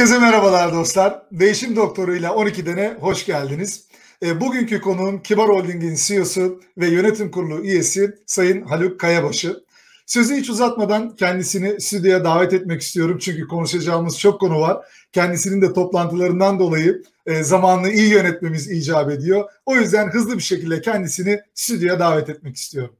[0.00, 1.22] Herkese merhabalar dostlar.
[1.32, 3.84] Değişim Doktoru ile 12 dene hoş geldiniz.
[4.22, 9.64] E, bugünkü konuğum Kibar Holding'in CEO'su ve yönetim kurulu üyesi Sayın Haluk Kayabaşı.
[10.06, 13.18] Sözü hiç uzatmadan kendisini stüdyoya davet etmek istiyorum.
[13.20, 14.86] Çünkü konuşacağımız çok konu var.
[15.12, 19.50] Kendisinin de toplantılarından dolayı e, zamanını iyi yönetmemiz icap ediyor.
[19.66, 22.96] O yüzden hızlı bir şekilde kendisini stüdyoya davet etmek istiyorum.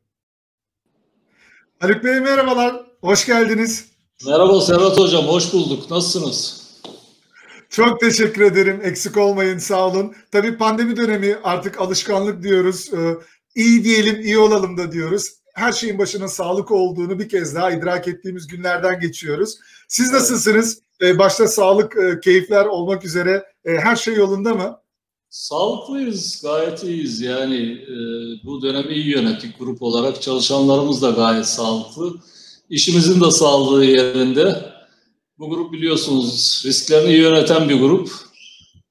[1.78, 3.84] Haluk Bey merhabalar, hoş geldiniz.
[4.26, 5.90] Merhaba Serhat Hocam, hoş bulduk.
[5.90, 6.59] Nasılsınız?
[7.70, 8.80] Çok teşekkür ederim.
[8.84, 10.12] Eksik olmayın, sağ olun.
[10.32, 12.90] Tabii pandemi dönemi artık alışkanlık diyoruz.
[12.94, 13.16] Ee,
[13.54, 15.28] iyi diyelim, iyi olalım da diyoruz.
[15.54, 19.58] Her şeyin başına sağlık olduğunu bir kez daha idrak ettiğimiz günlerden geçiyoruz.
[19.88, 20.78] Siz nasılsınız?
[21.02, 24.78] Ee, başta sağlık, e, keyifler olmak üzere e, her şey yolunda mı?
[25.30, 27.20] Sağlıklıyız, gayet iyiyiz.
[27.20, 27.94] Yani e,
[28.44, 30.22] bu dönemi iyi yönettik grup olarak.
[30.22, 32.14] Çalışanlarımız da gayet sağlıklı.
[32.70, 34.69] İşimizin de sağlığı yerinde.
[35.40, 38.10] Bu grup biliyorsunuz risklerini yöneten bir grup.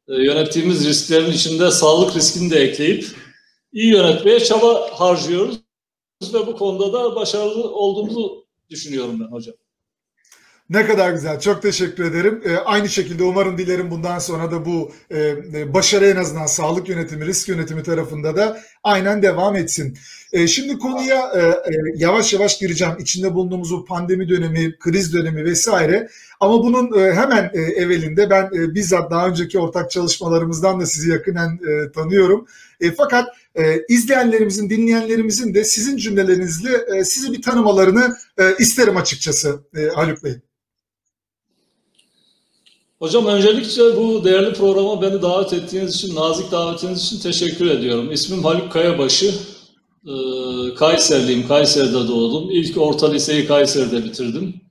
[0.08, 3.06] E, yönettiğimiz risklerin içinde sağlık riskini de ekleyip
[3.74, 5.60] iyi yönetmeye çaba harcıyoruz.
[6.34, 9.56] Ve bu konuda da başarılı olduğumuzu düşünüyorum ben hocam.
[10.70, 11.40] Ne kadar güzel.
[11.40, 12.42] Çok teşekkür ederim.
[12.46, 15.20] E, aynı şekilde umarım dilerim bundan sonra da bu e,
[15.54, 19.98] e, başarı en azından sağlık yönetimi, risk yönetimi tarafında da aynen devam etsin.
[20.34, 22.94] E, şimdi konuya e, e, yavaş yavaş gireceğim.
[23.00, 26.10] İçinde bulunduğumuz bu pandemi dönemi, kriz dönemi vesaire.
[26.40, 31.10] Ama bunun e, hemen e, evvelinde ben e, bizzat daha önceki ortak çalışmalarımızdan da sizi
[31.10, 32.46] yakinen e, tanıyorum.
[32.82, 39.60] E, fakat e, izleyenlerimizin, dinleyenlerimizin de sizin cümlelerinizle e, sizi bir tanımalarını e, isterim açıkçası
[39.78, 40.34] e, Haluk Bey.
[43.00, 48.12] Hocam öncelikle bu değerli programa beni davet ettiğiniz için, nazik davetiniz için teşekkür ediyorum.
[48.12, 49.34] İsmim Haluk Kayabaşı.
[50.08, 52.52] Ee, Kayserliyim, Kayseri'de doğdum.
[52.52, 54.62] İlk orta liseyi Kayseri'de bitirdim.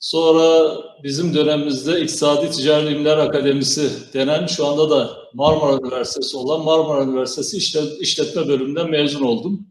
[0.00, 7.04] Sonra bizim dönemimizde İktisadi Ticari İlimler Akademisi denen şu anda da Marmara Üniversitesi olan Marmara
[7.04, 7.56] Üniversitesi
[8.00, 9.66] İşletme Bölümünden mezun oldum.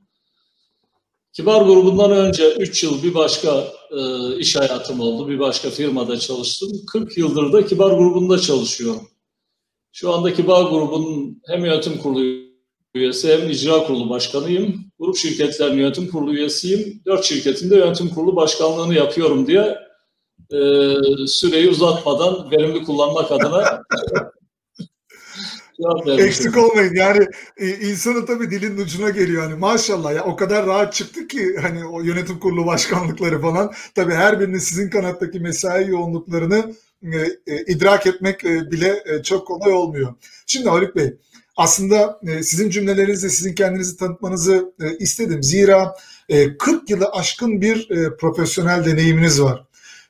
[1.33, 3.99] Kibar grubundan önce 3 yıl bir başka e,
[4.37, 5.27] iş hayatım oldu.
[5.29, 6.71] Bir başka firmada çalıştım.
[6.91, 9.07] 40 yıldır da Kibar grubunda çalışıyorum.
[9.91, 12.40] Şu anda Kibar grubunun hem yönetim kurulu
[12.93, 14.85] üyesi hem icra kurulu başkanıyım.
[14.99, 17.01] Grup şirketlerinin yönetim kurulu üyesiyim.
[17.05, 19.77] Dört şirketin de yönetim kurulu başkanlığını yapıyorum diye
[20.51, 20.59] e,
[21.27, 23.83] süreyi uzatmadan verimli kullanmak adına
[26.07, 30.93] Eksik olmayın yani e, insanın tabii dilin ucuna geliyor hani maşallah ya o kadar rahat
[30.93, 36.73] çıktı ki hani o yönetim kurulu başkanlıkları falan tabii her birinin sizin kanattaki mesai yoğunluklarını
[37.03, 40.13] e, e, idrak etmek e, bile e, çok kolay olmuyor.
[40.45, 41.13] Şimdi Haluk Bey
[41.57, 45.43] aslında e, sizin cümlelerinizle sizin kendinizi tanıtmanızı e, istedim.
[45.43, 45.95] Zira
[46.29, 49.63] e, 40 yılı aşkın bir e, profesyonel deneyiminiz var.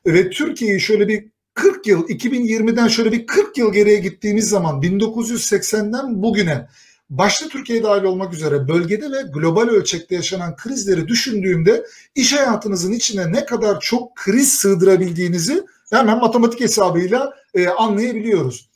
[0.06, 6.22] Ve Türkiye'yi şöyle bir 40 yıl 2020'den şöyle bir 40 yıl geriye gittiğimiz zaman 1980'den
[6.22, 6.68] bugüne
[7.10, 13.32] başta Türkiye dahil olmak üzere bölgede ve global ölçekte yaşanan krizleri düşündüğümde iş hayatınızın içine
[13.32, 18.71] ne kadar çok kriz sığdırabildiğinizi hemen matematik hesabıyla e, anlayabiliyoruz.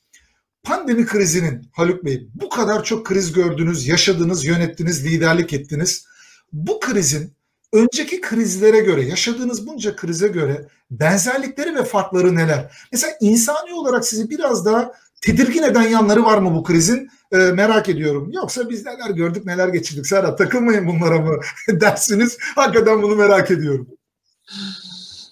[0.67, 6.05] Pandemi krizinin Haluk Bey bu kadar çok kriz gördünüz, yaşadınız, yönettiniz, liderlik ettiniz.
[6.53, 7.33] Bu krizin
[7.73, 12.71] önceki krizlere göre, yaşadığınız bunca krize göre benzerlikleri ve farkları neler?
[12.91, 14.91] Mesela insani olarak sizi biraz daha
[15.21, 17.09] tedirgin eden yanları var mı bu krizin?
[17.31, 18.31] E, merak ediyorum.
[18.31, 20.07] Yoksa biz neler gördük, neler geçirdik.
[20.07, 22.37] Serhat takılmayın bunlara mı dersiniz?
[22.55, 23.87] Hakikaten bunu merak ediyorum.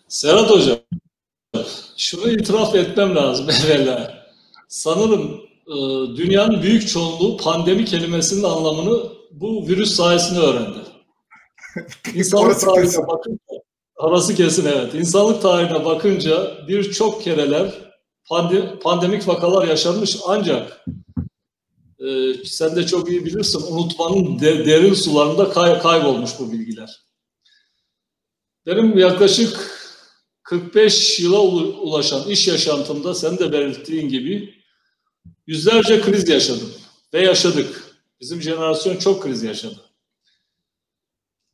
[0.08, 0.78] Serhat Hocam,
[1.98, 4.15] şunu itiraf etmem lazım evvela.
[4.68, 5.76] Sanırım e,
[6.18, 10.78] dünyanın büyük çoğunluğu pandemi kelimesinin anlamını bu virüs sayesinde öğrendi.
[12.16, 13.64] İnsanlık tarihine bakınca,
[13.98, 14.94] arası kesin evet.
[14.94, 17.74] İnsanlık tarihine bakınca birçok kereler
[18.30, 20.86] pandemi, pandemik vakalar yaşanmış ancak
[22.00, 27.06] e, sen de çok iyi bilirsin unutmanın de, derin sularında kay, kaybolmuş bu bilgiler.
[28.66, 29.76] Benim yaklaşık
[30.44, 34.65] 45 yıla ulaşan iş yaşantımda sen de belirttiğin gibi
[35.48, 36.74] yüzlerce kriz yaşadım
[37.14, 37.96] ve yaşadık.
[38.22, 39.86] Bizim jenerasyon çok kriz yaşadı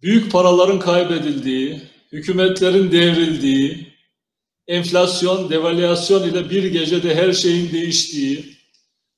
[0.01, 3.93] büyük paraların kaybedildiği, hükümetlerin devrildiği,
[4.67, 8.57] enflasyon, devalüasyon ile bir gecede her şeyin değiştiği,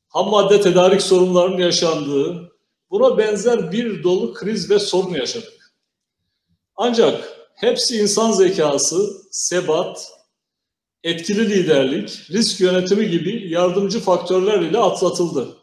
[0.07, 2.51] ham madde tedarik sorunlarının yaşandığı,
[2.89, 5.73] buna benzer bir dolu kriz ve sorun yaşadık.
[6.75, 10.12] Ancak hepsi insan zekası, sebat,
[11.03, 15.57] etkili liderlik, risk yönetimi gibi yardımcı faktörler ile atlatıldı.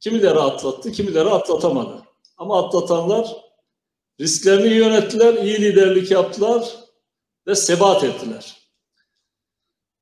[0.00, 2.02] Kimileri atlattı, kimileri atlatamadı.
[2.36, 3.46] Ama atlatanlar
[4.20, 6.76] Risklerini yönettiler, iyi liderlik yaptılar
[7.46, 8.56] ve sebat ettiler.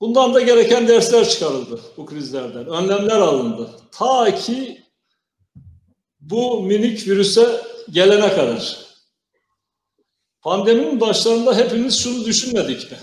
[0.01, 2.67] Bundan da gereken dersler çıkarıldı bu krizlerden.
[2.67, 3.71] Önlemler alındı.
[3.93, 4.83] Ta ki
[6.21, 7.61] bu minik virüse
[7.91, 8.85] gelene kadar.
[10.41, 12.99] Pandeminin başlarında hepimiz şunu düşünmedik mi?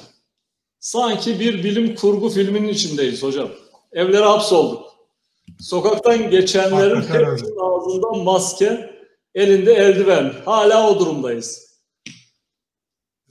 [0.81, 3.49] Sanki bir bilim kurgu filminin içindeyiz hocam.
[3.91, 4.91] Evlere hapsolduk.
[5.59, 8.95] Sokaktan geçenlerin hepsinin ağzında maske,
[9.35, 10.33] elinde eldiven.
[10.45, 11.77] Hala o durumdayız.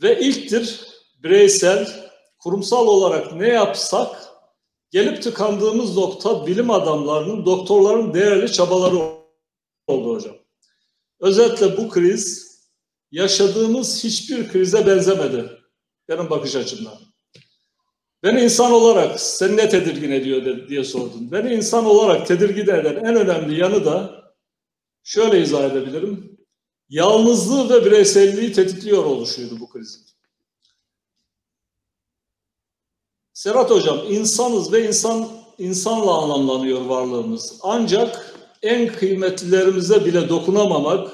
[0.03, 0.81] Ve ilktir
[1.23, 4.29] bireysel, kurumsal olarak ne yapsak
[4.91, 8.97] gelip tıkandığımız nokta bilim adamlarının, doktorların değerli çabaları
[9.87, 10.37] oldu hocam.
[11.21, 12.51] Özetle bu kriz
[13.11, 15.51] yaşadığımız hiçbir krize benzemedi
[16.09, 17.10] benim bakış açımdan.
[18.23, 21.33] Beni insan olarak seni ne tedirgin ediyor diye sordun.
[21.33, 24.25] Beni insan olarak tedirgin eden en önemli yanı da
[25.03, 26.39] şöyle izah edebilirim.
[26.89, 30.03] Yalnızlığı ve bireyselliği tetikliyor oluşuydu bu krizin.
[33.33, 35.29] Serhat Hocam, insanız ve insan
[35.59, 37.59] insanla anlamlanıyor varlığımız.
[37.63, 41.11] Ancak en kıymetlilerimize bile dokunamamak,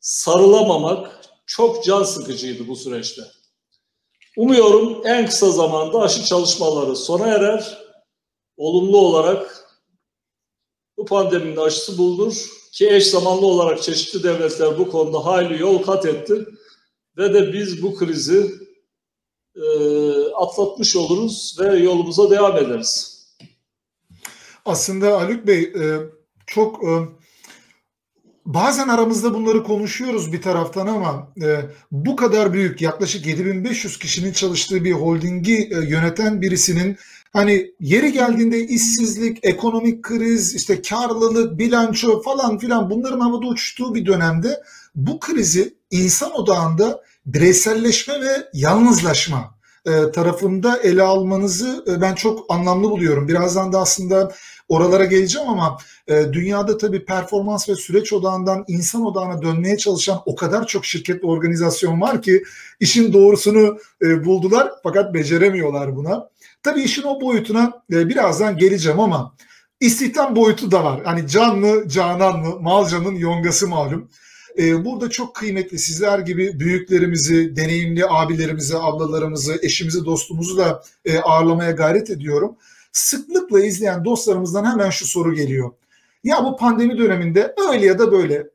[0.00, 3.22] sarılamamak çok can sıkıcıydı bu süreçte.
[4.36, 7.78] Umuyorum en kısa zamanda aşı çalışmaları sona erer,
[8.56, 9.66] olumlu olarak
[10.96, 16.06] bu pandeminin aşısı bulunur ki eş zamanlı olarak çeşitli devletler bu konuda hayli yol kat
[16.06, 16.46] etti
[17.16, 18.50] ve de biz bu krizi
[19.56, 19.62] e,
[20.34, 23.20] atlatmış oluruz ve yolumuza devam ederiz.
[24.64, 25.98] Aslında Haluk Bey e,
[26.46, 26.88] çok e,
[28.46, 31.60] bazen aramızda bunları konuşuyoruz bir taraftan ama e,
[31.92, 36.96] bu kadar büyük yaklaşık 7500 kişinin çalıştığı bir holdingi e, yöneten birisinin
[37.32, 44.06] hani yeri geldiğinde işsizlik, ekonomik kriz, işte karlılık, bilanço falan filan bunların havada uçtuğu bir
[44.06, 44.62] dönemde
[44.94, 52.90] bu krizi insan odağında bireyselleşme ve yalnızlaşma e, tarafında ele almanızı e, ben çok anlamlı
[52.90, 53.28] buluyorum.
[53.28, 54.32] Birazdan da aslında
[54.70, 55.78] oralara geleceğim ama
[56.08, 61.24] e, dünyada tabii performans ve süreç odağından insan odağına dönmeye çalışan o kadar çok şirket
[61.24, 62.42] ve organizasyon var ki
[62.80, 66.28] işin doğrusunu e, buldular fakat beceremiyorlar buna.
[66.62, 69.34] Tabii işin o boyutuna e, birazdan geleceğim ama
[69.80, 71.00] istihdam boyutu da var.
[71.04, 74.08] Hani can mı canan mı malcanın yongası malum.
[74.58, 81.70] E, burada çok kıymetli sizler gibi büyüklerimizi, deneyimli abilerimizi, ablalarımızı, eşimizi, dostumuzu da e, ağırlamaya
[81.70, 82.56] gayret ediyorum.
[82.92, 85.70] Sıklıkla izleyen dostlarımızdan hemen şu soru geliyor.
[86.24, 88.46] Ya bu pandemi döneminde öyle ya da böyle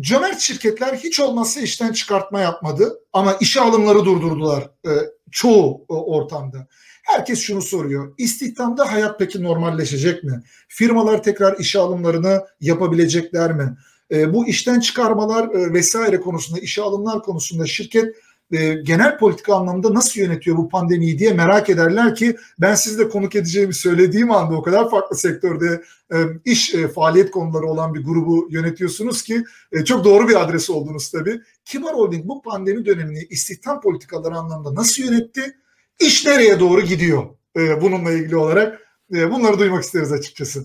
[0.00, 4.90] cömert şirketler hiç olmazsa işten çıkartma yapmadı ama işe alımları durdurdular e,
[5.30, 6.66] çoğu e, ortamda.
[7.04, 8.14] Herkes şunu soruyor.
[8.18, 10.42] İstihdamda hayat peki normalleşecek mi?
[10.68, 13.76] Firmalar tekrar işe alımlarını yapabilecekler mi?
[14.12, 18.14] E, bu işten çıkarmalar e, vesaire konusunda, işe alımlar konusunda şirket
[18.52, 23.36] e, genel politika anlamında nasıl yönetiyor bu pandemiyi diye merak ederler ki ben sizle konuk
[23.36, 28.48] edeceğimi söylediğim anda o kadar farklı sektörde e, iş e, faaliyet konuları olan bir grubu
[28.50, 31.40] yönetiyorsunuz ki e, çok doğru bir adres oldunuz tabii.
[31.64, 35.56] Kibar Holding bu pandemi dönemini istihdam politikaları anlamında nasıl yönetti?
[36.00, 37.26] İş nereye doğru gidiyor
[37.56, 38.80] e, bununla ilgili olarak?
[39.14, 40.64] E, bunları duymak isteriz açıkçası.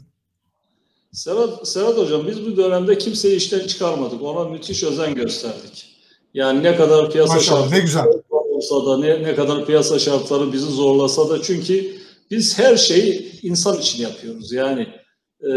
[1.12, 4.22] Serhat, Serhat Hocam biz bu dönemde kimseyi işten çıkarmadık.
[4.22, 5.93] Ona müthiş özen gösterdik.
[6.34, 8.06] Yani ne kadar piyasa Maşallah, şartları ne güzel.
[8.30, 11.96] olsa da ne, ne kadar piyasa şartları bizi zorlasa da çünkü
[12.32, 14.52] biz her şeyi insan için yapıyoruz.
[14.52, 14.88] Yani
[15.42, 15.50] e,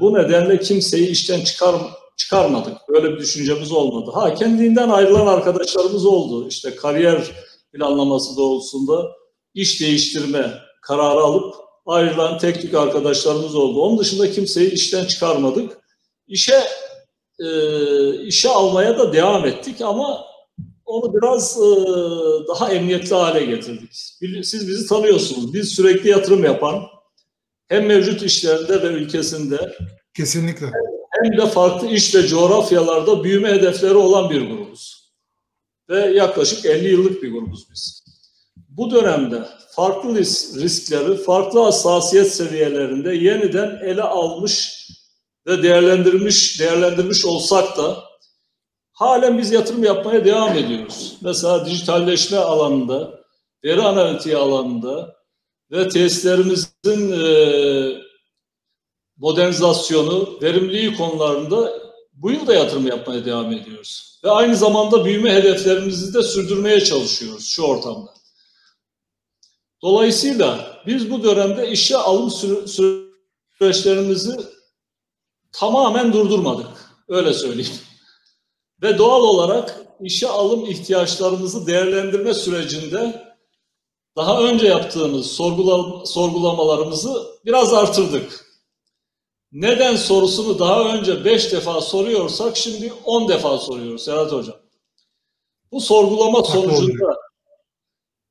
[0.00, 1.74] bu nedenle kimseyi işten çıkar
[2.16, 2.76] çıkarmadık.
[2.88, 4.10] Böyle bir düşüncemiz olmadı.
[4.14, 6.48] Ha kendinden ayrılan arkadaşlarımız oldu.
[6.48, 7.30] İşte kariyer
[7.72, 9.10] planlaması doğrultusunda
[9.54, 10.50] iş değiştirme
[10.82, 11.54] kararı alıp
[11.86, 13.80] ayrılan teknik arkadaşlarımız oldu.
[13.82, 15.78] Onun dışında kimseyi işten çıkarmadık.
[16.28, 16.60] İşe
[17.46, 20.24] e, işe almaya da devam ettik ama
[20.84, 21.68] onu biraz e,
[22.48, 23.90] daha emniyetli hale getirdik.
[24.46, 25.54] Siz bizi tanıyorsunuz.
[25.54, 26.82] Biz sürekli yatırım yapan
[27.68, 29.72] hem mevcut işlerinde ve ülkesinde
[30.16, 30.66] Kesinlikle.
[31.22, 35.12] hem de farklı iş ve coğrafyalarda büyüme hedefleri olan bir grubuz.
[35.88, 38.04] Ve yaklaşık 50 yıllık bir grubuz biz.
[38.68, 44.82] Bu dönemde farklı ris- riskleri, farklı hassasiyet seviyelerinde yeniden ele almış
[45.46, 48.04] ve değerlendirmiş değerlendirmiş olsak da
[48.92, 51.16] halen biz yatırım yapmaya devam ediyoruz.
[51.20, 53.20] Mesela dijitalleşme alanında,
[53.64, 55.16] veri analitiği alanında
[55.70, 58.02] ve tesislerimizin eee
[59.16, 61.72] modernizasyonu, verimliliği konularında
[62.12, 64.20] bu yıl da yatırım yapmaya devam ediyoruz.
[64.24, 68.14] Ve aynı zamanda büyüme hedeflerimizi de sürdürmeye çalışıyoruz şu ortamda.
[69.82, 72.66] Dolayısıyla biz bu dönemde işe alım süre-
[73.58, 74.36] süreçlerimizi
[75.52, 76.66] tamamen durdurmadık.
[77.08, 77.72] Öyle söyleyeyim.
[78.82, 83.32] Ve doğal olarak işe alım ihtiyaçlarımızı değerlendirme sürecinde
[84.16, 88.46] daha önce yaptığımız sorgula, sorgulamalarımızı biraz artırdık.
[89.52, 94.56] Neden sorusunu daha önce 5 defa soruyorsak şimdi 10 defa soruyoruz Serhat Hocam.
[95.72, 97.16] Bu sorgulama sonucunda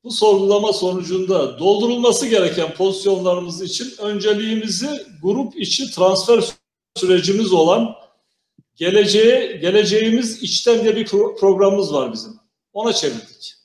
[0.04, 6.44] bu sorgulama sonucunda doldurulması gereken pozisyonlarımız için önceliğimizi grup içi transfer
[6.96, 7.96] sürecimiz olan
[8.76, 12.34] geleceğe geleceğimiz içten diye bir pro programımız var bizim.
[12.74, 13.56] Ona çevirdik.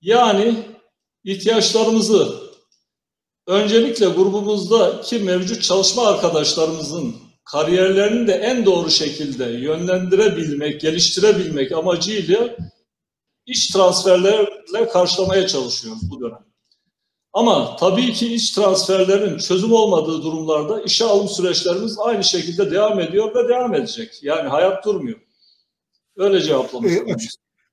[0.00, 0.54] Yani
[1.24, 2.44] ihtiyaçlarımızı
[3.46, 12.56] öncelikle grubumuzdaki mevcut çalışma arkadaşlarımızın kariyerlerini de en doğru şekilde yönlendirebilmek, geliştirebilmek amacıyla
[13.46, 16.53] iş transferlerle karşılamaya çalışıyoruz bu dönem.
[17.34, 23.34] Ama tabii ki iş transferlerin çözüm olmadığı durumlarda işe alım süreçlerimiz aynı şekilde devam ediyor
[23.34, 24.22] ve devam edecek.
[24.22, 25.18] Yani hayat durmuyor.
[26.16, 26.92] Öyle cevaplamış.
[26.92, 27.30] E, açık,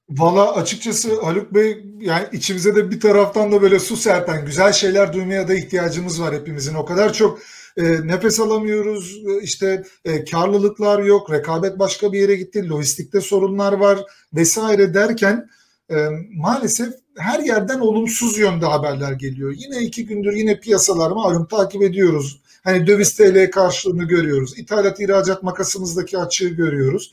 [0.10, 5.13] Valla açıkçası Haluk Bey yani içimize de bir taraftan da böyle su serpen güzel şeyler
[5.13, 6.75] duymaya da ihtiyacımız var hepimizin.
[6.75, 7.39] O kadar çok
[7.77, 14.00] e, nefes alamıyoruz işte e, karlılıklar yok rekabet başka bir yere gitti lojistikte sorunlar var
[14.34, 15.50] vesaire derken
[15.91, 15.96] e,
[16.36, 19.53] maalesef her yerden olumsuz yönde haberler geliyor.
[19.58, 22.41] Yine iki gündür yine piyasalar malum takip ediyoruz.
[22.63, 24.60] Hani döviz TL karşılığını görüyoruz.
[24.60, 27.12] İthalat ihracat makasımızdaki açığı görüyoruz.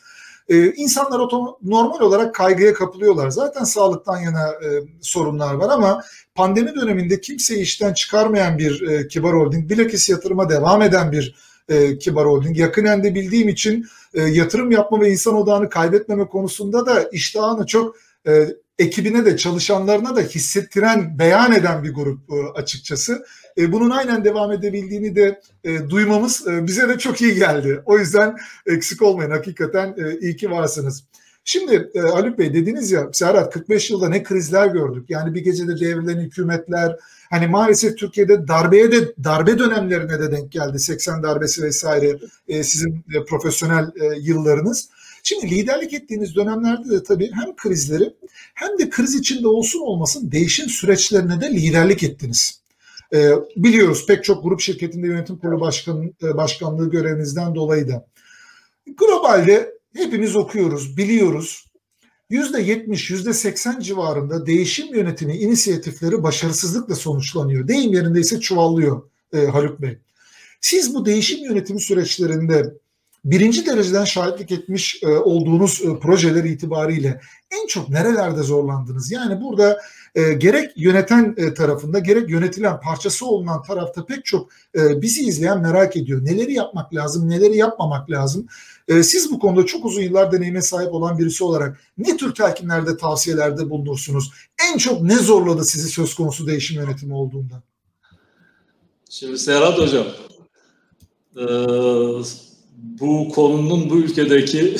[0.48, 1.20] Ee, insanlar
[1.62, 3.30] normal olarak kaygıya kapılıyorlar.
[3.30, 4.68] Zaten sağlıktan yana e,
[5.00, 6.02] sorunlar var ama
[6.34, 11.34] pandemi döneminde kimseyi işten çıkarmayan bir e, kibar holding, bilakis yatırıma devam eden bir
[11.68, 12.58] e, kibar holding.
[12.58, 17.96] Yakınen de bildiğim için e, yatırım yapma ve insan odağını kaybetmeme konusunda da iştahını çok
[18.26, 23.26] e, ekibine de çalışanlarına da hissettiren, beyan eden bir grup e, açıkçası.
[23.58, 27.82] E, bunun aynen devam edebildiğini de e, duymamız bize de çok iyi geldi.
[27.86, 31.04] O yüzden eksik olmayın hakikaten iyi ki varsınız.
[31.44, 35.10] Şimdi Haluk Bey dediniz ya Serhat 45 yılda ne krizler gördük.
[35.10, 36.96] Yani bir gecede devrilen hükümetler
[37.30, 40.78] hani maalesef Türkiye'de darbeye de darbe dönemlerine de denk geldi.
[40.78, 42.18] 80 darbesi vesaire
[42.48, 44.88] sizin profesyonel yıllarınız.
[45.22, 48.14] Şimdi liderlik ettiğiniz dönemlerde de tabii hem krizleri
[48.54, 52.60] hem de kriz içinde olsun olmasın değişim süreçlerine de liderlik ettiniz.
[53.14, 58.06] Ee, biliyoruz pek çok grup şirketinde yönetim kurulu başkan, e, başkanlığı görevinizden dolayı da.
[58.96, 61.64] Globalde hepimiz okuyoruz, biliyoruz.
[62.30, 67.68] %70, %80 civarında değişim yönetimi inisiyatifleri başarısızlıkla sonuçlanıyor.
[67.68, 69.98] Deyim yerinde ise çuvallıyor e, Haluk Bey.
[70.60, 72.74] Siz bu değişim yönetimi süreçlerinde
[73.24, 77.20] birinci dereceden şahitlik etmiş e, olduğunuz e, projeler itibariyle
[77.50, 79.12] en çok nerelerde zorlandınız?
[79.12, 79.80] Yani burada
[80.14, 85.60] e, gerek yöneten e, tarafında gerek yönetilen parçası olunan tarafta pek çok e, bizi izleyen
[85.60, 86.24] merak ediyor.
[86.24, 88.46] Neleri yapmak lazım, neleri yapmamak lazım?
[88.88, 92.96] E, siz bu konuda çok uzun yıllar deneyime sahip olan birisi olarak ne tür telkinlerde,
[92.96, 94.32] tavsiyelerde bulunursunuz?
[94.72, 97.62] En çok ne zorladı sizi söz konusu değişim yönetimi olduğunda?
[99.10, 100.06] Şimdi Serhat Hocam,
[101.36, 101.44] e,
[102.78, 104.76] bu konunun bu ülkedeki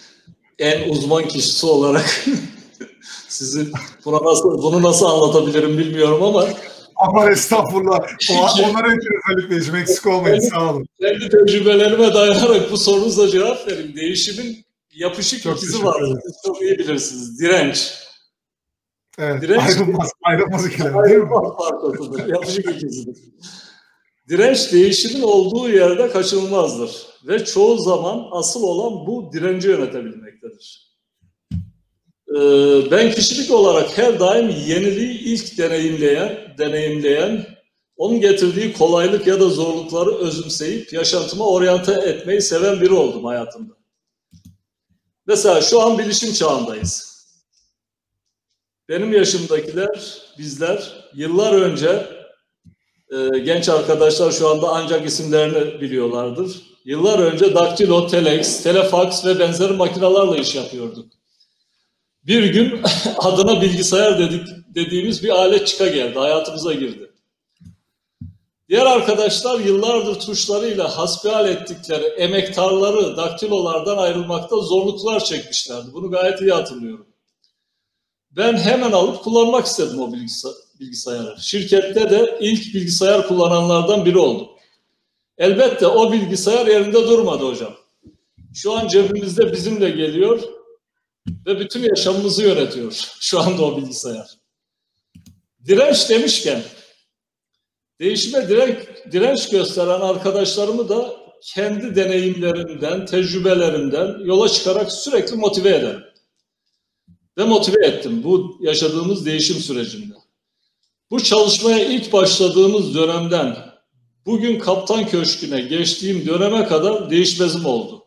[0.58, 2.24] en uzman kişisi olarak
[3.28, 3.72] sizin
[4.04, 6.46] buna nasıl bunu nasıl anlatabilirim bilmiyorum ama
[6.96, 7.98] Aman estağfurullah.
[8.30, 10.86] O, onlara hepiniz Haluk Beyciğim eksik olmayın sağ olun.
[11.00, 13.96] Kendi tecrübelerime dayanarak bu sorunuza cevap vereyim.
[13.96, 16.02] Değişimin yapışık Çok ikizi var.
[16.22, 17.40] Siz çok iyi bilirsiniz.
[17.40, 17.92] Direnç.
[19.18, 21.28] Evet, Direnç, ayrılmaz, ayrılmaz ikiler değil mi?
[21.58, 23.18] Parçasıdır, yapışık ikizidir.
[24.28, 30.86] Direnç değişimin olduğu yerde kaçınılmazdır ve çoğu zaman asıl olan bu direnci yönetebilmektedir.
[32.28, 37.46] Ee, ben kişilik olarak her daim yeniliği ilk deneyimleyen, deneyimleyen,
[37.96, 43.72] onun getirdiği kolaylık ya da zorlukları özümseyip yaşantıma oryante etmeyi seven biri oldum hayatımda.
[45.26, 47.16] Mesela şu an bilişim çağındayız.
[48.88, 52.06] Benim yaşımdakiler, bizler yıllar önce
[53.10, 56.75] e, genç arkadaşlar şu anda ancak isimlerini biliyorlardır.
[56.86, 61.12] Yıllar önce daktilo, telex, telefax ve benzeri makinalarla iş yapıyorduk.
[62.26, 62.82] Bir gün
[63.18, 67.10] adına bilgisayar dedik, dediğimiz bir alet çıka geldi, hayatımıza girdi.
[68.68, 75.92] Diğer arkadaşlar yıllardır tuşlarıyla hasbihal ettikleri emektarları daktilolardan ayrılmakta zorluklar çekmişlerdi.
[75.92, 77.06] Bunu gayet iyi hatırlıyorum.
[78.30, 80.12] Ben hemen alıp kullanmak istedim o
[80.80, 81.36] bilgisayarı.
[81.40, 84.55] Şirkette de ilk bilgisayar kullananlardan biri oldum.
[85.38, 87.76] Elbette o bilgisayar yerinde durmadı hocam.
[88.54, 90.42] Şu an cebimizde bizimle geliyor
[91.46, 94.38] ve bütün yaşamımızı yönetiyor şu anda o bilgisayar.
[95.66, 96.62] Direnç demişken
[98.00, 98.78] değişime direnç,
[99.12, 106.02] direnç gösteren arkadaşlarımı da kendi deneyimlerimden, tecrübelerimden yola çıkarak sürekli motive ederim.
[107.38, 110.14] Ve motive ettim bu yaşadığımız değişim sürecinde.
[111.10, 113.56] Bu çalışmaya ilk başladığımız dönemden
[114.26, 118.06] bugün Kaptan Köşkü'ne geçtiğim döneme kadar değişmezim oldu.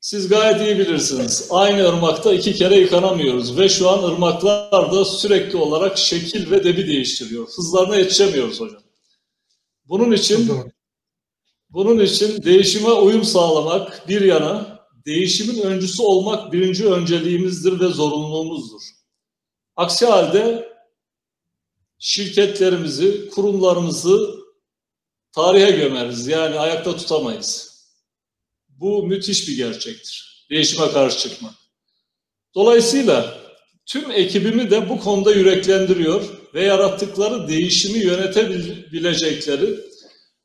[0.00, 1.48] Siz gayet iyi bilirsiniz.
[1.50, 6.86] Aynı ırmakta iki kere yıkanamıyoruz ve şu an ırmaklar da sürekli olarak şekil ve debi
[6.86, 7.48] değiştiriyor.
[7.48, 8.82] Hızlarına yetişemiyoruz hocam.
[9.88, 10.50] Bunun için
[11.70, 18.82] bunun için değişime uyum sağlamak bir yana, değişimin öncüsü olmak birinci önceliğimizdir ve zorunluluğumuzdur.
[19.76, 20.68] Aksi halde
[21.98, 24.43] şirketlerimizi, kurumlarımızı
[25.34, 26.26] tarihe gömeriz.
[26.26, 27.74] Yani ayakta tutamayız.
[28.68, 30.46] Bu müthiş bir gerçektir.
[30.50, 31.54] Değişime karşı çıkmak.
[32.54, 33.38] Dolayısıyla
[33.86, 36.22] tüm ekibimi de bu konuda yüreklendiriyor
[36.54, 39.80] ve yarattıkları değişimi yönetebilecekleri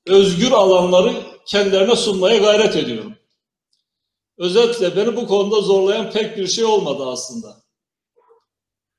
[0.08, 1.14] özgür alanları
[1.48, 3.16] kendilerine sunmaya gayret ediyorum.
[4.38, 7.64] Özetle beni bu konuda zorlayan pek bir şey olmadı aslında.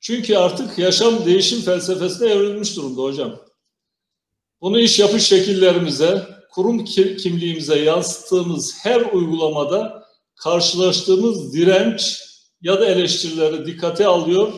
[0.01, 3.50] Çünkü artık yaşam değişim felsefesine evrilmiş durumda hocam.
[4.61, 6.85] Bunu iş yapış şekillerimize, kurum
[7.17, 10.05] kimliğimize yansıttığımız her uygulamada
[10.37, 12.19] karşılaştığımız direnç
[12.63, 14.53] ya da eleştirileri dikkate alıyor.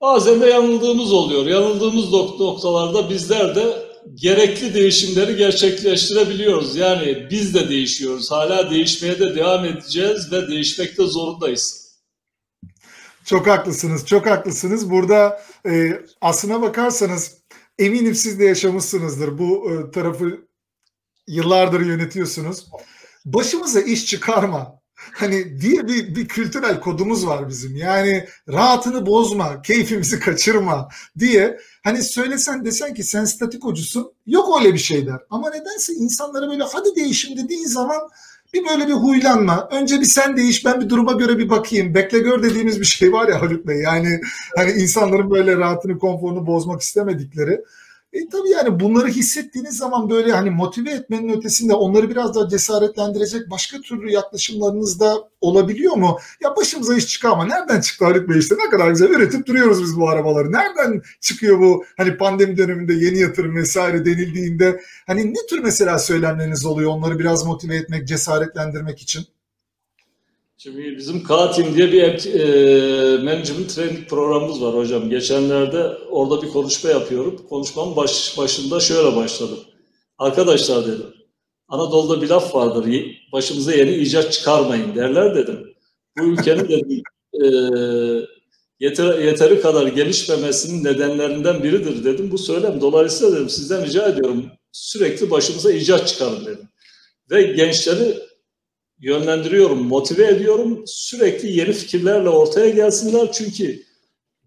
[0.00, 1.46] Bazen de yanıldığımız oluyor.
[1.46, 6.76] Yanıldığımız noktalarda bizler de gerekli değişimleri gerçekleştirebiliyoruz.
[6.76, 8.30] Yani biz de değişiyoruz.
[8.30, 11.82] Hala değişmeye de devam edeceğiz ve değişmekte zorundayız.
[13.24, 14.90] Çok haklısınız, çok haklısınız.
[14.90, 17.41] Burada e, aslına bakarsanız
[17.84, 19.38] eminim siz de yaşamışsınızdır.
[19.38, 20.46] Bu e, tarafı
[21.26, 22.66] yıllardır yönetiyorsunuz.
[23.24, 24.82] Başımıza iş çıkarma.
[24.94, 27.76] Hani diye bir, bir kültürel kodumuz var bizim.
[27.76, 31.58] Yani rahatını bozma, keyfimizi kaçırma diye.
[31.84, 34.12] Hani söylesen desen ki sen statikocusun.
[34.26, 35.18] Yok öyle bir şey der.
[35.30, 38.00] Ama nedense insanlara böyle hadi değişim dediğin zaman
[38.54, 39.68] bir böyle bir huylanma.
[39.72, 41.94] Önce bir sen değiş ben bir duruma göre bir bakayım.
[41.94, 43.76] Bekle gör dediğimiz bir şey var ya Haluk Bey.
[43.76, 44.20] Yani
[44.56, 47.60] hani insanların böyle rahatını konforunu bozmak istemedikleri.
[48.12, 53.50] E, tabii yani bunları hissettiğiniz zaman böyle hani motive etmenin ötesinde onları biraz daha cesaretlendirecek
[53.50, 56.18] başka türlü yaklaşımlarınız da olabiliyor mu?
[56.42, 59.82] Ya başımıza iş çıkıyor ama nereden çıktı Haluk Bey işte ne kadar güzel üretip duruyoruz
[59.82, 60.52] biz bu arabaları.
[60.52, 66.66] Nereden çıkıyor bu hani pandemi döneminde yeni yatırım vesaire denildiğinde hani ne tür mesela söylemleriniz
[66.66, 69.26] oluyor onları biraz motive etmek, cesaretlendirmek için?
[70.62, 72.02] Şimdi bizim K-Team diye bir
[72.34, 75.10] e, management training programımız var hocam.
[75.10, 77.46] Geçenlerde orada bir konuşma yapıyorum.
[77.48, 79.58] Konuşmamın baş, başında şöyle başladım.
[80.18, 81.06] Arkadaşlar dedim,
[81.68, 85.74] Anadolu'da bir laf vardır, başımıza yeni icat çıkarmayın derler dedim.
[86.18, 87.46] Bu ülkenin de e,
[88.80, 92.30] yeter, yeteri kadar gelişmemesinin nedenlerinden biridir dedim.
[92.30, 96.68] Bu söylem dolayısıyla dedim sizden rica ediyorum sürekli başımıza icat çıkarın dedim.
[97.30, 98.31] Ve gençleri
[99.02, 100.82] yönlendiriyorum, motive ediyorum.
[100.86, 103.32] Sürekli yeni fikirlerle ortaya gelsinler.
[103.32, 103.82] Çünkü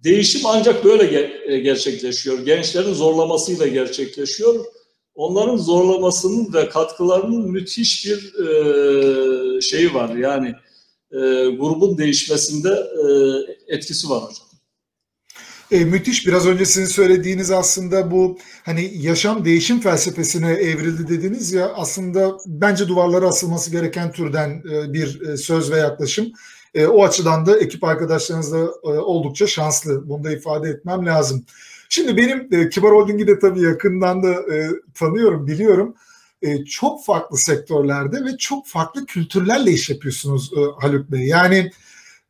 [0.03, 2.39] değişim ancak böyle ge- gerçekleşiyor.
[2.39, 4.65] Gençlerin zorlamasıyla gerçekleşiyor.
[5.15, 10.15] Onların zorlamasının ve katkılarının müthiş bir e, şeyi var.
[10.15, 10.47] Yani
[11.11, 11.19] e,
[11.55, 13.05] grubun değişmesinde e,
[13.75, 14.44] etkisi var hocam.
[15.71, 16.27] E, müthiş.
[16.27, 22.87] Biraz önce sizin söylediğiniz aslında bu hani yaşam değişim felsefesine evrildi dediniz ya aslında bence
[22.87, 26.31] duvarlara asılması gereken türden e, bir e, söz ve yaklaşım.
[26.73, 30.09] E, o açıdan da ekip arkadaşlarınız da e, oldukça şanslı.
[30.09, 31.45] Bunu da ifade etmem lazım.
[31.89, 35.95] Şimdi benim e, Kibar Holding'i de tabii yakından da e, tanıyorum, biliyorum.
[36.41, 41.27] E, çok farklı sektörlerde ve çok farklı kültürlerle iş yapıyorsunuz e, Haluk Bey.
[41.27, 41.71] Yani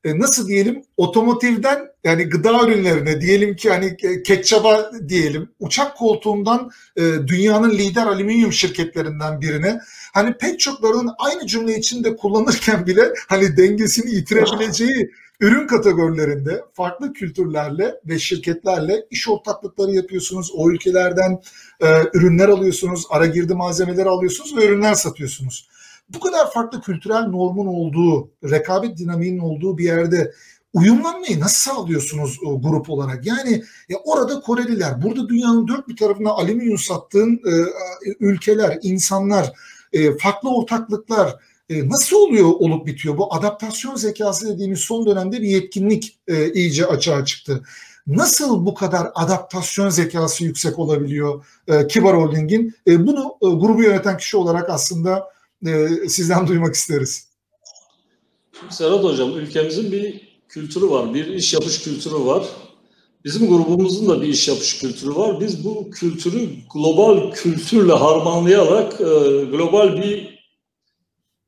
[0.05, 7.01] e, nasıl diyelim otomotivden yani gıda ürünlerine diyelim ki hani ketçaba diyelim uçak koltuğundan e,
[7.27, 9.79] dünyanın lider alüminyum şirketlerinden birine
[10.13, 17.95] hani pek çoklarının aynı cümle içinde kullanırken bile hani dengesini yitirebileceği ürün kategorilerinde farklı kültürlerle
[18.05, 20.51] ve şirketlerle iş ortaklıkları yapıyorsunuz.
[20.55, 21.41] O ülkelerden
[21.81, 25.67] e, ürünler alıyorsunuz, ara girdi malzemeleri alıyorsunuz ve ürünler satıyorsunuz
[26.09, 30.31] bu kadar farklı kültürel normun olduğu, rekabet dinamiğinin olduğu bir yerde
[30.73, 33.25] uyumlanmayı nasıl sağlıyorsunuz o grup olarak?
[33.25, 37.53] Yani ya orada Koreliler, burada dünyanın dört bir tarafına alüminyum sattığın e,
[38.19, 39.53] ülkeler, insanlar,
[39.93, 41.35] e, farklı ortaklıklar
[41.69, 43.17] e, nasıl oluyor olup bitiyor?
[43.17, 47.63] Bu adaptasyon zekası dediğimiz son dönemde bir yetkinlik e, iyice açığa çıktı.
[48.07, 52.75] Nasıl bu kadar adaptasyon zekası yüksek olabiliyor e, Kibar Holding'in?
[52.87, 55.34] E, bunu e, grubu yöneten kişi olarak aslında
[55.65, 57.27] e, sizden duymak isteriz.
[58.69, 62.45] Serhat Hocam, ülkemizin bir kültürü var, bir iş yapış kültürü var.
[63.23, 65.39] Bizim grubumuzun da bir iş yapış kültürü var.
[65.39, 69.05] Biz bu kültürü global kültürle harmanlayarak e,
[69.45, 70.39] global bir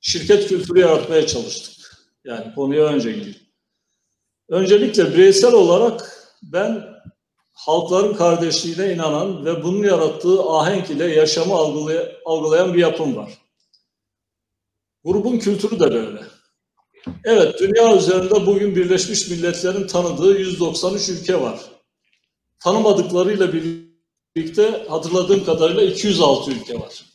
[0.01, 1.97] şirket kültürü yaratmaya çalıştık.
[2.25, 3.35] Yani konuya önce gideyim.
[4.49, 6.83] Öncelikle bireysel olarak ben
[7.53, 11.53] halkların kardeşliğine inanan ve bunun yarattığı ahenk ile yaşamı
[12.25, 13.46] algılayan bir yapım var.
[15.07, 16.21] Grubun kültürü de böyle.
[17.23, 21.59] Evet, dünya üzerinde bugün Birleşmiş Milletler'in tanıdığı 193 ülke var.
[22.59, 27.05] Tanımadıklarıyla birlikte hatırladığım kadarıyla 206 ülke var.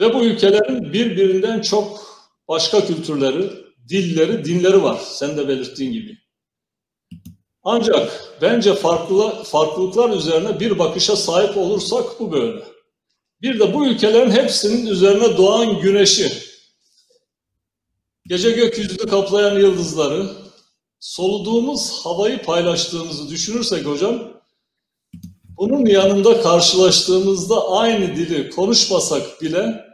[0.00, 2.00] Ve bu ülkelerin birbirinden çok
[2.48, 3.50] başka kültürleri,
[3.88, 5.00] dilleri, dinleri var.
[5.04, 6.18] Sen de belirttiğin gibi.
[7.62, 12.62] Ancak bence farklı, farklılıklar üzerine bir bakışa sahip olursak bu böyle.
[13.42, 16.47] Bir de bu ülkelerin hepsinin üzerine doğan güneşi,
[18.28, 20.30] gece gökyüzünü kaplayan yıldızları,
[21.00, 24.32] soluduğumuz havayı paylaştığımızı düşünürsek hocam,
[25.42, 29.84] bunun yanında karşılaştığımızda aynı dili konuşmasak bile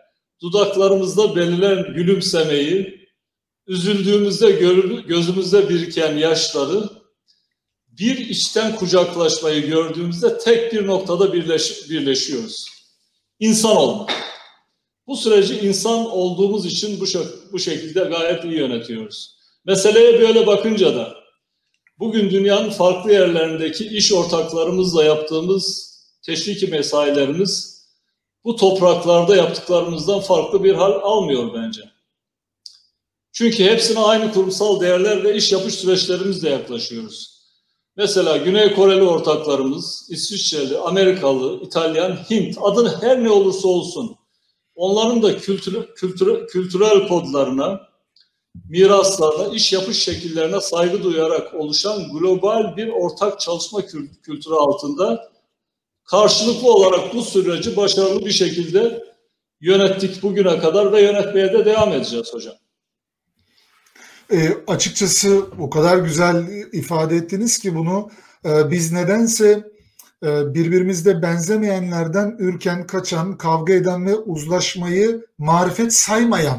[0.42, 3.08] dudaklarımızda belirlen gülümsemeyi,
[3.66, 4.50] üzüldüğümüzde
[5.06, 6.88] gözümüzde biriken yaşları,
[7.88, 12.66] bir içten kucaklaşmayı gördüğümüzde tek bir noktada birleş, birleşiyoruz.
[13.40, 14.33] İnsan olmak.
[15.06, 17.04] Bu süreci insan olduğumuz için bu,
[17.52, 19.36] bu şekilde gayet iyi yönetiyoruz.
[19.64, 21.14] Meseleye böyle bakınca da
[21.98, 27.84] bugün dünyanın farklı yerlerindeki iş ortaklarımızla yaptığımız teşviki mesailerimiz
[28.44, 31.82] bu topraklarda yaptıklarımızdan farklı bir hal almıyor bence.
[33.32, 37.34] Çünkü hepsine aynı kurumsal değerler ve iş yapış süreçlerimizle yaklaşıyoruz.
[37.96, 44.16] Mesela Güney Koreli ortaklarımız, İsviçreli, Amerikalı, İtalyan, Hint, adın her ne olursa olsun
[44.74, 47.80] onların da kültürü, kültürü, kültürel kodlarına,
[48.68, 53.86] miraslarına, iş yapış şekillerine saygı duyarak oluşan global bir ortak çalışma
[54.22, 55.32] kültürü altında
[56.04, 59.04] karşılıklı olarak bu süreci başarılı bir şekilde
[59.60, 62.54] yönettik bugüne kadar ve yönetmeye de devam edeceğiz hocam.
[64.32, 68.10] E, açıkçası o kadar güzel ifade ettiniz ki bunu
[68.44, 69.73] e, biz nedense
[70.22, 76.58] birbirimizde benzemeyenlerden ürken, kaçan, kavga eden ve uzlaşmayı marifet saymayan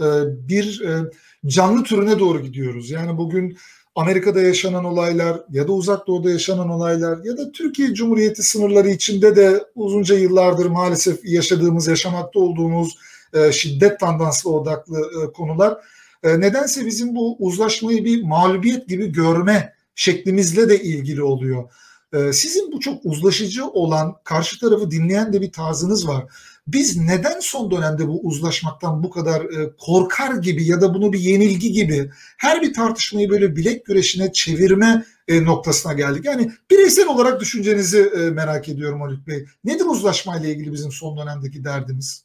[0.00, 0.06] e,
[0.48, 1.10] bir e,
[1.46, 2.90] canlı türüne doğru gidiyoruz.
[2.90, 3.56] Yani bugün
[3.94, 9.36] Amerika'da yaşanan olaylar ya da uzak doğuda yaşanan olaylar ya da Türkiye Cumhuriyeti sınırları içinde
[9.36, 12.98] de uzunca yıllardır maalesef yaşadığımız, yaşamakta olduğumuz
[13.34, 15.78] e, şiddet tandanslı odaklı konular
[16.24, 21.70] nedense bizim bu uzlaşmayı bir mağlubiyet gibi görme şeklimizle de ilgili oluyor.
[22.12, 26.24] E, sizin bu çok uzlaşıcı olan, karşı tarafı dinleyen de bir tarzınız var.
[26.66, 31.18] Biz neden son dönemde bu uzlaşmaktan bu kadar e, korkar gibi ya da bunu bir
[31.18, 36.24] yenilgi gibi her bir tartışmayı böyle bilek güreşine çevirme noktasına geldik?
[36.24, 39.44] Yani bireysel olarak düşüncenizi merak ediyorum Haluk Bey.
[39.64, 42.24] Nedir uzlaşmayla ilgili bizim son dönemdeki derdimiz?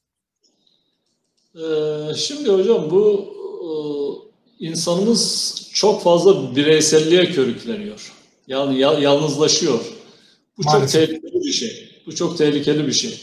[2.15, 3.33] Şimdi hocam bu
[4.59, 8.20] insanımız çok fazla bireyselliğe körükleniyor.
[8.47, 9.80] Yani yalnızlaşıyor.
[10.58, 11.01] Bu Maalesef.
[11.01, 12.01] çok tehlikeli bir şey.
[12.06, 13.21] Bu çok tehlikeli bir şey.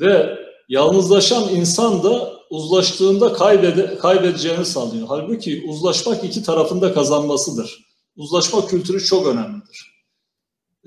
[0.00, 5.06] Ve yalnızlaşan insan da uzlaştığında kaybede, kaybedeceğini sanıyor.
[5.08, 7.88] Halbuki uzlaşmak iki tarafında kazanmasıdır.
[8.16, 9.98] Uzlaşma kültürü çok önemlidir.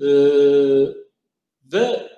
[0.00, 0.06] Ee,
[1.72, 2.10] ve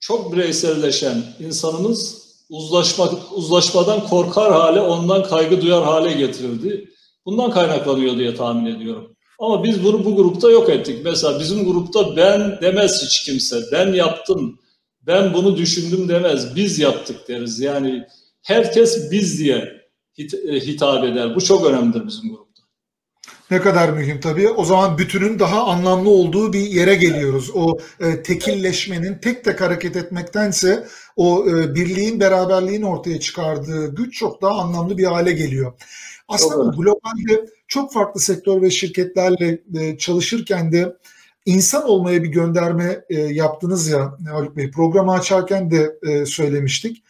[0.00, 6.90] çok bireyselleşen insanımız uzlaşma, uzlaşmadan korkar hale, ondan kaygı duyar hale getirildi.
[7.26, 9.15] Bundan kaynaklanıyor diye tahmin ediyorum.
[9.38, 11.00] Ama biz bunu bu grupta yok ettik.
[11.04, 13.56] Mesela bizim grupta ben demez hiç kimse.
[13.72, 14.58] Ben yaptım,
[15.06, 16.56] ben bunu düşündüm demez.
[16.56, 17.60] Biz yaptık deriz.
[17.60, 18.06] Yani
[18.42, 19.82] herkes biz diye
[20.48, 21.34] e, hitap eder.
[21.34, 22.46] Bu çok önemlidir bizim grupta.
[23.50, 24.48] Ne kadar mühim tabii.
[24.48, 27.50] O zaman bütünün daha anlamlı olduğu bir yere geliyoruz.
[27.54, 34.42] O e, tekilleşmenin tek tek hareket etmektense o e, birliğin, beraberliğin ortaya çıkardığı güç çok
[34.42, 35.72] daha anlamlı bir hale geliyor.
[36.28, 36.76] Aslında Doğru.
[36.76, 40.96] globalde çok farklı sektör ve şirketlerle e, çalışırken de
[41.46, 44.70] insan olmaya bir gönderme e, yaptınız ya Haluk Bey.
[44.70, 47.02] Programı açarken de e, söylemiştik.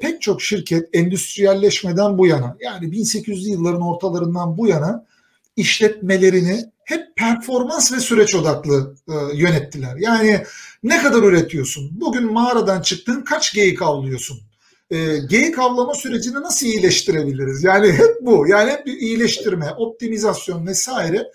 [0.00, 5.06] Pek çok şirket endüstriyelleşmeden bu yana yani 1800'lü yılların ortalarından bu yana
[5.56, 8.94] işletmelerini hep performans ve süreç odaklı
[9.34, 9.96] yönettiler.
[9.96, 10.44] Yani
[10.82, 11.90] ne kadar üretiyorsun?
[12.00, 14.40] Bugün mağaradan çıktın kaç geyik avlıyorsun?
[14.90, 17.64] E, geyik avlama sürecini nasıl iyileştirebiliriz?
[17.64, 18.48] Yani hep bu.
[18.48, 21.32] Yani hep bir iyileştirme, optimizasyon vesaire.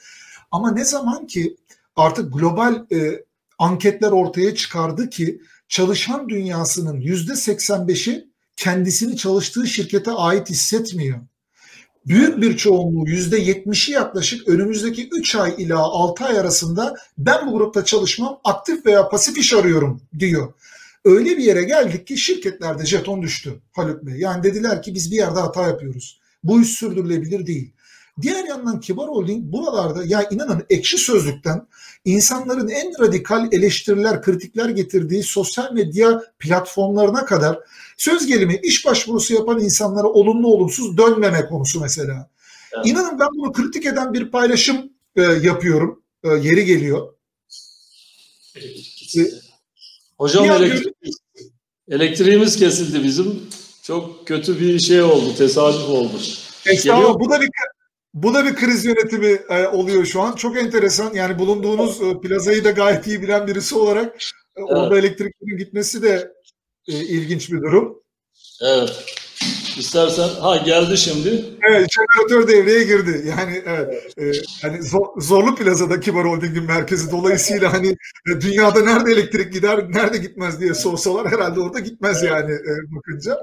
[0.51, 1.55] Ama ne zaman ki
[1.95, 3.23] artık global e,
[3.59, 11.19] anketler ortaya çıkardı ki çalışan dünyasının yüzde 85'i kendisini çalıştığı şirkete ait hissetmiyor
[12.07, 17.57] büyük bir çoğunluğu yüzde yetmişi yaklaşık önümüzdeki 3 ay ila 6 ay arasında ben bu
[17.57, 20.53] grupta çalışmam aktif veya pasif iş arıyorum diyor.
[21.05, 24.19] Öyle bir yere geldik ki şirketlerde jeton düştü Haluk Bey.
[24.19, 26.19] Yani dediler ki biz bir yerde hata yapıyoruz.
[26.43, 27.73] Bu iş sürdürülebilir değil.
[28.21, 31.67] Diğer yandan Kibar Holding buralarda ya inanın ekşi sözlükten
[32.05, 37.59] insanların en radikal eleştiriler, kritikler getirdiği sosyal medya platformlarına kadar
[37.97, 42.29] söz gelimi iş başvurusu yapan insanlara olumlu olumsuz dönmeme konusu mesela.
[42.75, 42.85] Evet.
[42.87, 46.03] İnanın ben bunu kritik eden bir paylaşım e, yapıyorum.
[46.23, 47.13] E, yeri geliyor.
[49.17, 49.21] E,
[50.17, 50.95] Hocam elektrik,
[51.89, 53.49] elektriğimiz kesildi bizim.
[53.84, 56.13] Çok kötü bir şey oldu, tesadüf oldu.
[56.65, 57.19] Estağfurullah.
[57.19, 57.49] Bu da bir
[58.13, 60.36] bu da bir kriz yönetimi e, oluyor şu an.
[60.36, 61.13] Çok enteresan.
[61.13, 64.19] Yani bulunduğunuz e, plazayı da gayet iyi bilen birisi olarak e,
[64.58, 64.69] evet.
[64.69, 66.34] orada elektriklerin gitmesi de
[66.88, 68.02] e, ilginç bir durum.
[68.62, 69.06] Evet.
[69.77, 71.45] İstersen ha geldi şimdi.
[71.69, 73.34] Evet, jeneratör devreye girdi.
[73.38, 77.88] Yani evet, e, hani zor, zorlu plazada Kibar Holding'in merkezi dolayısıyla hani
[78.32, 82.32] e, dünyada nerede elektrik gider, nerede gitmez diye sorsalar herhalde orada gitmez evet.
[82.32, 83.39] yani e, bakınca.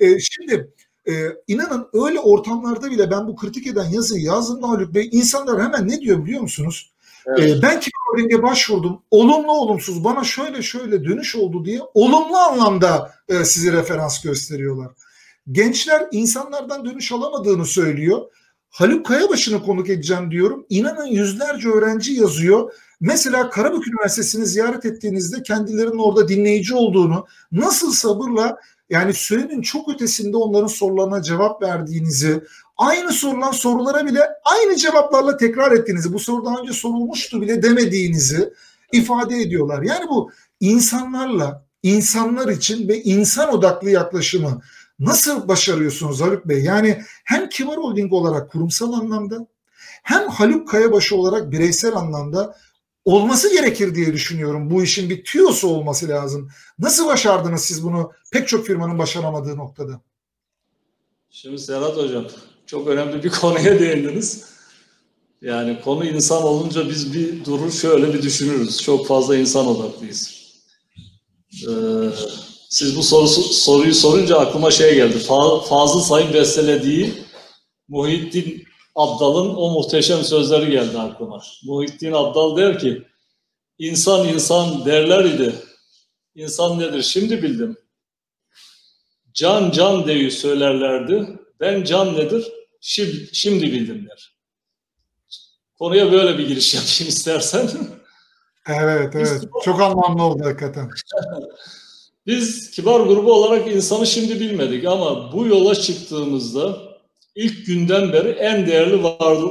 [0.00, 0.16] Evet.
[0.16, 0.68] E, şimdi
[1.08, 1.12] e,
[1.48, 6.00] inanın öyle ortamlarda bile ben bu kritik eden yazıyı yazdığımda Haluk Bey insanlar hemen ne
[6.00, 6.92] diyor biliyor musunuz?
[7.26, 7.50] Evet.
[7.50, 9.02] E, ben Kibar Holding'e başvurdum.
[9.10, 14.90] Olumlu olumsuz bana şöyle şöyle dönüş oldu diye olumlu anlamda e, sizi referans gösteriyorlar.
[15.52, 18.22] Gençler insanlardan dönüş alamadığını söylüyor.
[18.70, 20.66] Haluk Kayabaşı'nı konuk edeceğim diyorum.
[20.68, 22.72] İnanın yüzlerce öğrenci yazıyor.
[23.00, 28.56] Mesela Karabük Üniversitesi'ni ziyaret ettiğinizde kendilerinin orada dinleyici olduğunu, nasıl sabırla
[28.90, 32.44] yani sürenin çok ötesinde onların sorularına cevap verdiğinizi,
[32.76, 38.52] aynı sorulan sorulara bile aynı cevaplarla tekrar ettiğinizi, bu soru daha önce sorulmuştu bile demediğinizi
[38.92, 39.82] ifade ediyorlar.
[39.82, 40.30] Yani bu
[40.60, 44.60] insanlarla, insanlar için ve insan odaklı yaklaşımı
[44.98, 46.62] nasıl başarıyorsunuz Haluk Bey?
[46.62, 49.46] Yani hem Kibar Holding olarak kurumsal anlamda
[50.02, 52.56] hem Haluk Kayabaşı olarak bireysel anlamda
[53.04, 54.70] olması gerekir diye düşünüyorum.
[54.70, 56.50] Bu işin bir tüyosu olması lazım.
[56.78, 60.00] Nasıl başardınız siz bunu pek çok firmanın başaramadığı noktada?
[61.30, 62.26] Şimdi Serhat Hocam
[62.66, 64.44] çok önemli bir konuya değindiniz.
[65.42, 68.82] Yani konu insan olunca biz bir durur şöyle bir düşünürüz.
[68.82, 70.44] Çok fazla insan odaklıyız.
[71.68, 71.72] Ee,
[72.68, 75.18] siz bu sorusu, soruyu sorunca aklıma şey geldi.
[75.18, 77.14] Fa, Fazıl Say'ın bestelediği
[77.88, 81.42] Muhittin Abdal'ın o muhteşem sözleri geldi aklıma.
[81.64, 83.02] Muhittin Abdal der ki,
[83.78, 85.54] insan insan derler idi.
[86.34, 87.76] İnsan nedir şimdi bildim.
[89.32, 91.38] Can can deyi söylerlerdi.
[91.60, 94.34] Ben can nedir şimdi, şimdi bildim der.
[95.78, 97.70] Konuya böyle bir giriş yapayım istersen.
[98.68, 99.42] Evet, evet.
[99.64, 100.90] Çok anlamlı oldu hakikaten.
[102.26, 106.78] Biz kibar grubu olarak insanı şimdi bilmedik ama bu yola çıktığımızda
[107.34, 109.02] ilk günden beri en değerli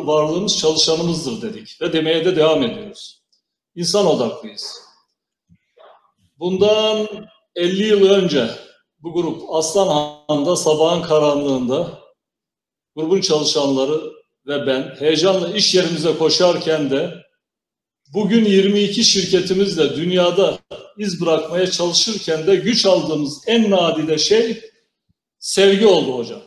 [0.08, 3.22] varlığımız çalışanımızdır dedik ve demeye de devam ediyoruz.
[3.76, 4.82] İnsan odaklıyız.
[6.40, 7.08] Bundan
[7.56, 8.50] 50 yıl önce
[9.00, 12.00] bu grup Aslanhan'da sabahın karanlığında
[12.96, 14.02] grubun çalışanları
[14.48, 17.23] ve ben heyecanla iş yerimize koşarken de
[18.14, 20.60] bugün 22 şirketimizle dünyada
[20.98, 24.62] iz bırakmaya çalışırken de güç aldığımız en nadide şey
[25.40, 26.42] sevgi oldu hocam.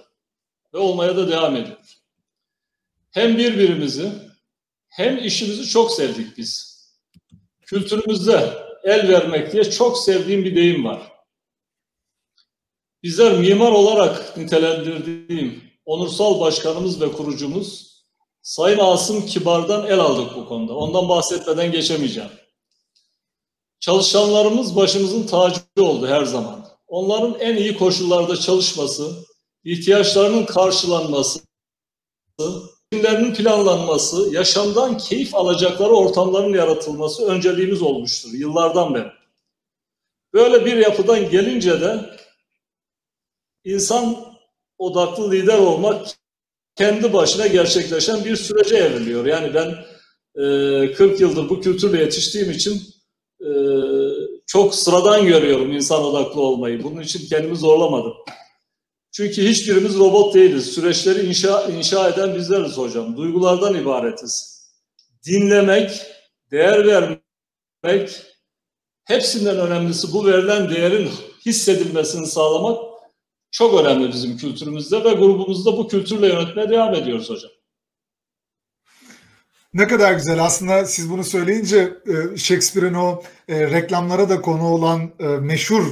[0.74, 1.76] Ve olmaya da devam ediyor.
[3.10, 4.12] Hem birbirimizi
[4.88, 6.76] hem işimizi çok sevdik biz.
[7.66, 8.52] Kültürümüzde
[8.84, 11.12] el vermek diye çok sevdiğim bir deyim var.
[13.02, 17.95] Bizler mimar olarak nitelendirdiğim onursal başkanımız ve kurucumuz
[18.46, 20.74] Sayın Asım Kibar'dan el aldık bu konuda.
[20.74, 22.30] Ondan bahsetmeden geçemeyeceğim.
[23.80, 26.66] Çalışanlarımız başımızın tacı oldu her zaman.
[26.86, 29.26] Onların en iyi koşullarda çalışması,
[29.64, 31.40] ihtiyaçlarının karşılanması,
[32.90, 39.12] günlerinin planlanması, yaşamdan keyif alacakları ortamların yaratılması önceliğimiz olmuştur yıllardan beri.
[40.32, 42.16] Böyle bir yapıdan gelince de
[43.64, 44.16] insan
[44.78, 46.06] odaklı lider olmak
[46.76, 49.26] kendi başına gerçekleşen bir sürece evriliyor.
[49.26, 49.74] Yani ben
[50.42, 52.82] e, 40 yıldır bu kültürle yetiştiğim için
[53.40, 53.50] e,
[54.46, 56.82] çok sıradan görüyorum insan odaklı olmayı.
[56.82, 58.12] Bunun için kendimi zorlamadım.
[59.12, 60.74] Çünkü hiçbirimiz robot değiliz.
[60.74, 63.16] Süreçleri inşa, inşa eden bizleriz hocam.
[63.16, 64.56] Duygulardan ibaretiz.
[65.26, 66.02] Dinlemek,
[66.50, 68.22] değer vermek,
[69.04, 71.10] hepsinden önemlisi bu verilen değerin
[71.46, 72.95] hissedilmesini sağlamak
[73.50, 77.50] çok önemli bizim kültürümüzde ve grubumuzda bu kültürle yönetmeye devam ediyoruz hocam.
[79.76, 80.44] Ne kadar güzel.
[80.44, 85.84] Aslında siz bunu söyleyince e, Shakespeare'in o e, reklamlara da konu olan e, meşhur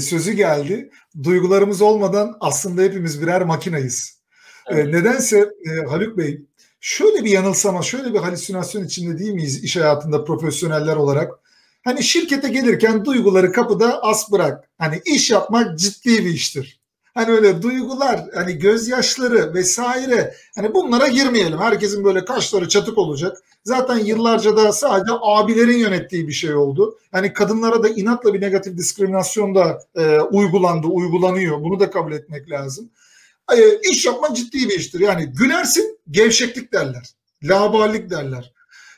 [0.00, 0.90] sözü geldi.
[1.22, 4.22] Duygularımız olmadan aslında hepimiz birer makinayız.
[4.66, 4.94] Evet.
[4.94, 5.50] Nedense
[5.88, 6.40] Haluk Bey
[6.80, 11.32] şöyle bir yanılsama, şöyle bir halüsinasyon içinde değil miyiz iş hayatında profesyoneller olarak?
[11.84, 14.70] Hani şirkete gelirken duyguları kapıda as bırak.
[14.78, 16.82] Hani iş yapmak ciddi bir iştir.
[17.14, 20.34] Hani öyle duygular, hani gözyaşları vesaire.
[20.54, 21.58] Hani bunlara girmeyelim.
[21.58, 23.38] Herkesin böyle kaşları çatık olacak.
[23.64, 26.98] Zaten yıllarca da sadece abilerin yönettiği bir şey oldu.
[27.12, 31.62] Hani kadınlara da inatla bir negatif diskriminasyon da e, uygulandı, uygulanıyor.
[31.62, 32.90] Bunu da kabul etmek lazım.
[33.56, 35.00] E, iş yapmak ciddi bir iştir.
[35.00, 37.10] Yani gülersin, gevşeklik derler.
[37.42, 38.52] Laballik derler.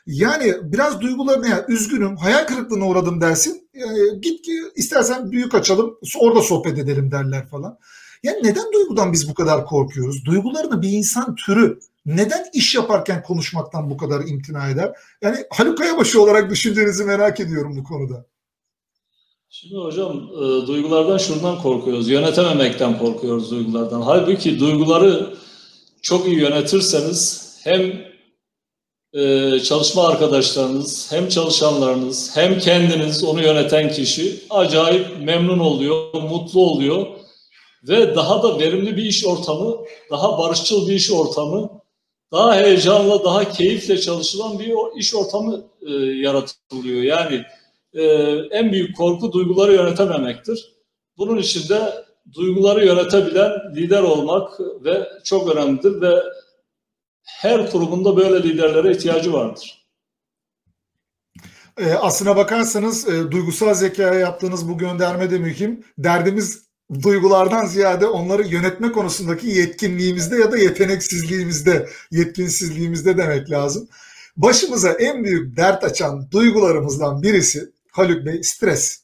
[0.07, 3.69] Yani biraz duygularına ya üzgünüm, hayal kırıklığına uğradım dersin.
[3.73, 7.77] Yani git ki istersen büyük açalım, orada sohbet edelim derler falan.
[8.23, 10.25] Yani neden duygudan biz bu kadar korkuyoruz?
[10.25, 14.93] Duygularını bir insan türü neden iş yaparken konuşmaktan bu kadar imtina eder?
[15.21, 18.25] Yani Haluk Ayabaşı olarak düşüncenizi merak ediyorum bu konuda.
[19.49, 22.09] Şimdi hocam e, duygulardan şundan korkuyoruz.
[22.09, 24.01] Yönetememekten korkuyoruz duygulardan.
[24.01, 25.33] Halbuki duyguları
[26.01, 28.14] çok iyi yönetirseniz hem
[29.15, 37.07] e, çalışma arkadaşlarınız, hem çalışanlarınız, hem kendiniz onu yöneten kişi acayip memnun oluyor, mutlu oluyor
[37.83, 39.77] ve daha da verimli bir iş ortamı,
[40.11, 41.69] daha barışçıl bir iş ortamı,
[42.31, 47.03] daha heyecanla, daha keyifle çalışılan bir iş ortamı e, yaratılıyor.
[47.03, 47.43] Yani
[47.93, 48.03] e,
[48.51, 50.75] en büyük korku duyguları yönetememektir.
[51.17, 56.23] Bunun için de duyguları yönetebilen lider olmak ve çok önemlidir ve
[57.25, 59.85] her kurumunda böyle liderlere ihtiyacı vardır.
[61.77, 65.83] E, aslına bakarsanız e, duygusal zekaya yaptığınız bu gönderme de mühim.
[65.97, 66.65] Derdimiz
[67.03, 73.87] duygulardan ziyade onları yönetme konusundaki yetkinliğimizde ya da yeteneksizliğimizde, yetkinsizliğimizde demek lazım.
[74.37, 79.01] Başımıza en büyük dert açan duygularımızdan birisi Haluk Bey stres.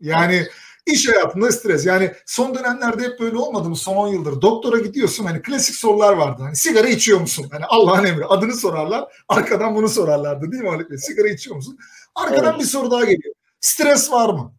[0.00, 0.46] Yani
[0.86, 1.86] iş hayatında stres.
[1.86, 4.42] Yani son dönemlerde hep böyle olmadı mı son 10 yıldır?
[4.42, 6.42] Doktora gidiyorsun hani klasik sorular vardı.
[6.42, 7.46] Hani sigara içiyor musun?
[7.52, 9.04] Hani Allah'ın emri adını sorarlar.
[9.28, 10.98] Arkadan bunu sorarlardı değil mi Haluk Bey?
[10.98, 11.78] Sigara içiyor musun?
[12.14, 12.60] Arkadan evet.
[12.60, 13.34] bir soru daha geliyor.
[13.60, 14.54] Stres var mı?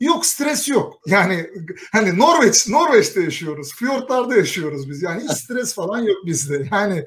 [0.00, 1.00] Yok stres yok.
[1.06, 1.50] Yani
[1.92, 3.74] hani Norveç, Norveç'te yaşıyoruz.
[3.74, 5.02] Fiyortlarda yaşıyoruz biz.
[5.02, 6.68] Yani hiç stres falan yok bizde.
[6.72, 7.04] Yani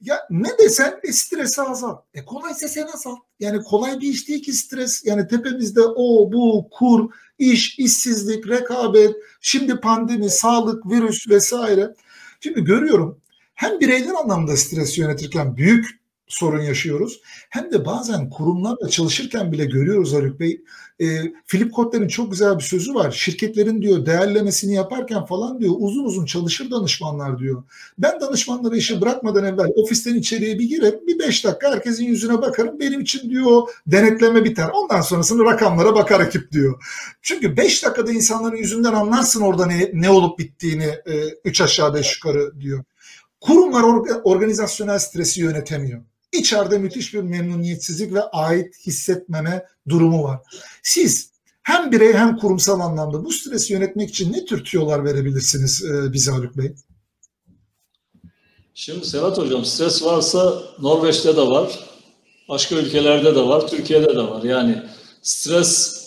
[0.00, 2.04] ya ne desen e, stresi azalt.
[2.14, 3.18] E kolaysa sen azalt.
[3.40, 5.04] Yani kolay bir iş değil ki stres.
[5.04, 11.94] Yani tepemizde o, bu, kur, iş, işsizlik, rekabet, şimdi pandemi, sağlık, virüs vesaire.
[12.40, 13.20] Şimdi görüyorum
[13.54, 17.20] hem bireyler anlamda stres yönetirken büyük sorun yaşıyoruz.
[17.50, 20.60] Hem de bazen kurumlarla çalışırken bile görüyoruz Haluk Bey.
[21.00, 21.06] E,
[21.46, 23.10] Philip Kotler'in çok güzel bir sözü var.
[23.10, 27.62] Şirketlerin diyor değerlemesini yaparken falan diyor uzun uzun çalışır danışmanlar diyor.
[27.98, 31.06] Ben danışmanları işi bırakmadan evvel ofisten içeriye bir girerim.
[31.06, 32.80] Bir beş dakika herkesin yüzüne bakarım.
[32.80, 34.68] Benim için diyor denetleme biter.
[34.74, 36.82] Ondan sonrasını rakamlara bakar ekip diyor.
[37.22, 42.16] Çünkü beş dakikada insanların yüzünden anlarsın orada ne, ne olup bittiğini e, üç aşağı beş
[42.16, 42.84] yukarı diyor.
[43.40, 43.82] Kurumlar
[44.24, 46.02] organizasyonel stresi yönetemiyor.
[46.32, 50.40] İçeride müthiş bir memnuniyetsizlik ve ait hissetmeme durumu var.
[50.82, 51.30] Siz
[51.62, 56.30] hem birey hem kurumsal anlamda bu stresi yönetmek için ne tür tüyolar verebilirsiniz e, bize
[56.30, 56.74] Haluk Bey?
[58.74, 61.78] Şimdi Serhat Hocam stres varsa Norveç'te de var,
[62.48, 64.42] başka ülkelerde de var, Türkiye'de de var.
[64.42, 64.82] Yani
[65.22, 65.98] stres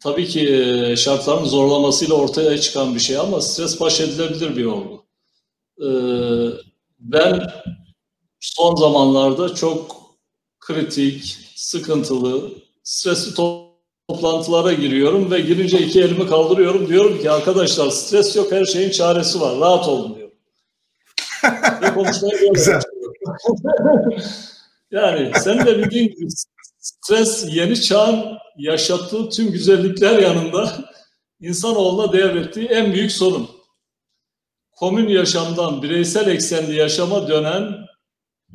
[0.00, 5.08] tabii ki e, şartların zorlamasıyla ortaya çıkan bir şey ama stres baş edilebilir bir olgu.
[5.80, 5.86] Ee,
[6.98, 7.50] ben
[8.40, 9.96] son zamanlarda çok
[10.60, 12.50] kritik, sıkıntılı,
[12.82, 13.34] stresli
[14.08, 16.88] toplantılara giriyorum ve girince iki elimi kaldırıyorum.
[16.88, 19.60] Diyorum ki arkadaşlar stres yok her şeyin çaresi var.
[19.60, 20.30] Rahat olun diyor.
[21.82, 22.80] ve konuşmaya Güzel.
[24.90, 26.28] yani sen de bildiğin gibi
[26.78, 30.72] stres yeni çağın yaşattığı tüm güzellikler yanında
[31.40, 33.48] insanoğluna devrettiği en büyük sorun.
[34.72, 37.87] Komün yaşamdan bireysel eksenli yaşama dönen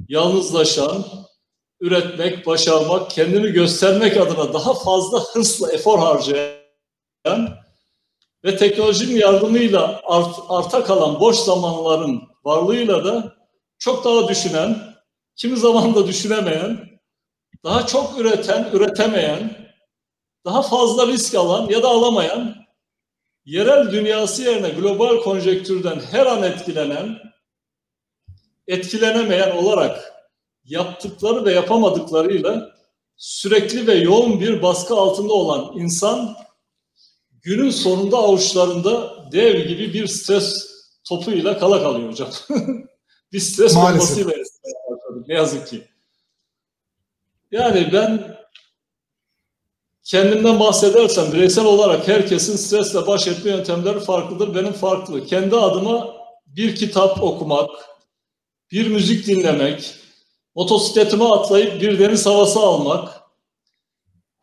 [0.07, 1.05] yalnızlaşan,
[1.79, 7.49] üretmek, başarmak, kendini göstermek adına daha fazla hırsla efor harcayan
[8.45, 13.35] ve teknolojinin yardımıyla art, arta kalan boş zamanların varlığıyla da
[13.77, 14.93] çok daha düşünen,
[15.35, 16.89] kimi zaman da düşünemeyen,
[17.63, 19.69] daha çok üreten, üretemeyen,
[20.45, 22.55] daha fazla risk alan ya da alamayan,
[23.45, 27.19] yerel dünyası yerine global konjektürden her an etkilenen,
[28.67, 30.13] etkilenemeyen olarak
[30.65, 32.75] yaptıkları ve yapamadıklarıyla
[33.17, 36.35] sürekli ve yoğun bir baskı altında olan insan
[37.41, 42.29] günün sonunda avuçlarında dev gibi bir stres topuyla kala kalıyor hocam.
[43.31, 44.33] bir stres bombasıyla
[45.27, 45.87] ne yazık ki.
[47.51, 48.37] Yani ben
[50.03, 54.55] kendimden bahsedersem bireysel olarak herkesin stresle baş etme yöntemleri farklıdır.
[54.55, 55.25] Benim farklı.
[55.25, 56.13] Kendi adıma
[56.45, 57.69] bir kitap okumak,
[58.73, 59.95] bir müzik dinlemek,
[60.55, 63.21] motosikletime atlayıp bir deniz havası almak,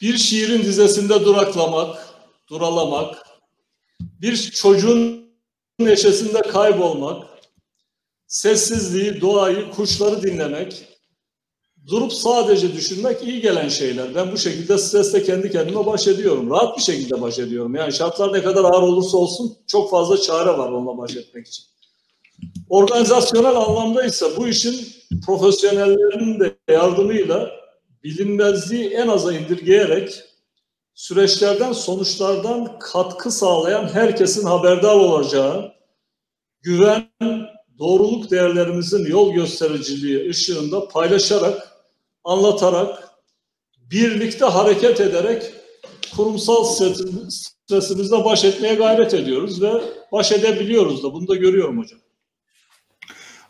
[0.00, 2.14] bir şiirin dizesinde duraklamak,
[2.48, 3.26] duralamak,
[4.00, 5.30] bir çocuğun
[5.78, 7.26] neşesinde kaybolmak,
[8.26, 10.86] sessizliği, doğayı, kuşları dinlemek,
[11.86, 14.14] durup sadece düşünmek iyi gelen şeyler.
[14.14, 16.50] Ben bu şekilde stresle kendi kendime baş ediyorum.
[16.50, 17.74] Rahat bir şekilde baş ediyorum.
[17.74, 21.69] Yani şartlar ne kadar ağır olursa olsun çok fazla çare var onunla baş etmek için.
[22.70, 24.86] Organizasyonel anlamda ise bu işin
[25.26, 27.50] profesyonellerin de yardımıyla
[28.04, 30.22] bilinmezliği en aza indirgeyerek
[30.94, 35.72] süreçlerden, sonuçlardan katkı sağlayan herkesin haberdar olacağı,
[36.62, 37.10] güven,
[37.78, 41.76] doğruluk değerlerimizin yol göstericiliği ışığında paylaşarak,
[42.24, 43.10] anlatarak,
[43.78, 45.42] birlikte hareket ederek
[46.16, 46.64] kurumsal
[47.28, 49.72] stresimizle baş etmeye gayret ediyoruz ve
[50.12, 52.00] baş edebiliyoruz da bunu da görüyorum hocam.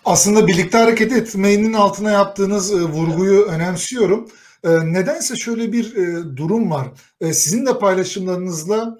[0.04, 4.28] Aslında birlikte hareket etmenin altına yaptığınız e, vurguyu önemsiyorum.
[4.64, 6.88] E, nedense şöyle bir e, durum var.
[7.32, 8.98] Sizin de paylaşımlarınızla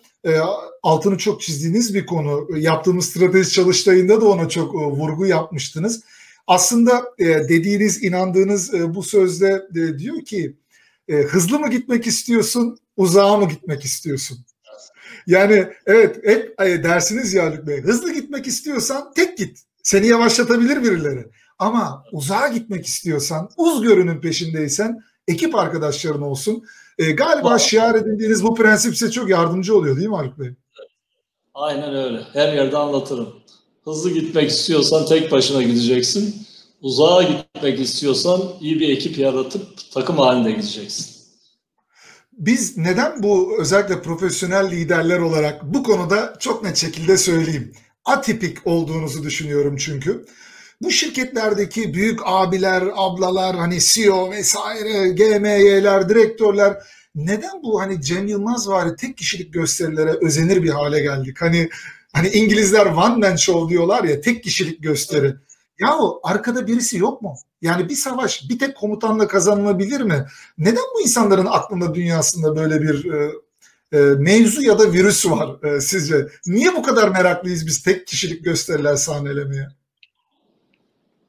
[0.82, 2.58] altını çok çizdiğiniz bir konu.
[2.58, 6.02] Yaptığımız strateji çalıştayında da ona çok vurgu yapmıştınız.
[6.46, 9.62] Aslında dediğiniz, inandığınız bu sözde
[9.98, 10.56] diyor ki
[11.08, 14.38] hızlı mı gitmek istiyorsun, uzağa mı gitmek istiyorsun?
[15.26, 17.80] Yani evet hep dersiniz ya Bey.
[17.80, 19.69] Hızlı gitmek istiyorsan tek git.
[19.82, 21.26] Seni yavaşlatabilir birileri.
[21.58, 26.64] Ama uzağa gitmek istiyorsan, uz görünün peşindeysen ekip arkadaşların olsun.
[26.98, 30.50] E, galiba şiar edindiğiniz bu prensip size çok yardımcı oluyor değil mi Haluk Bey?
[31.54, 32.22] Aynen öyle.
[32.32, 33.28] Her yerde anlatırım.
[33.84, 36.46] Hızlı gitmek istiyorsan tek başına gideceksin.
[36.80, 39.62] Uzağa gitmek istiyorsan iyi bir ekip yaratıp
[39.92, 41.06] takım halinde gideceksin.
[42.32, 47.72] Biz neden bu özellikle profesyonel liderler olarak bu konuda çok net şekilde söyleyeyim
[48.04, 50.24] atipik olduğunuzu düşünüyorum çünkü.
[50.82, 56.82] Bu şirketlerdeki büyük abiler, ablalar, hani CEO vesaire, GMY'ler, direktörler
[57.14, 61.36] neden bu hani Cem Yılmaz var tek kişilik gösterilere özenir bir hale geldik?
[61.40, 61.68] Hani
[62.12, 65.34] hani İngilizler one man show diyorlar ya tek kişilik gösteri.
[65.80, 67.34] Yahu arkada birisi yok mu?
[67.62, 70.26] Yani bir savaş bir tek komutanla kazanılabilir mi?
[70.58, 73.32] Neden bu insanların aklında dünyasında böyle bir e,
[73.92, 76.28] e, mevzu ya da virüs var e, sizce?
[76.46, 79.68] Niye bu kadar meraklıyız biz tek kişilik gösteriler sahnelemeye?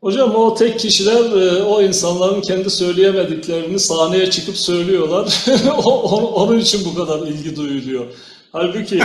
[0.02, 5.46] Hocam o tek kişiler e, o insanların kendi söyleyemediklerini sahneye çıkıp söylüyorlar.
[6.34, 8.06] Onun için bu kadar ilgi duyuluyor.
[8.52, 9.00] Halbuki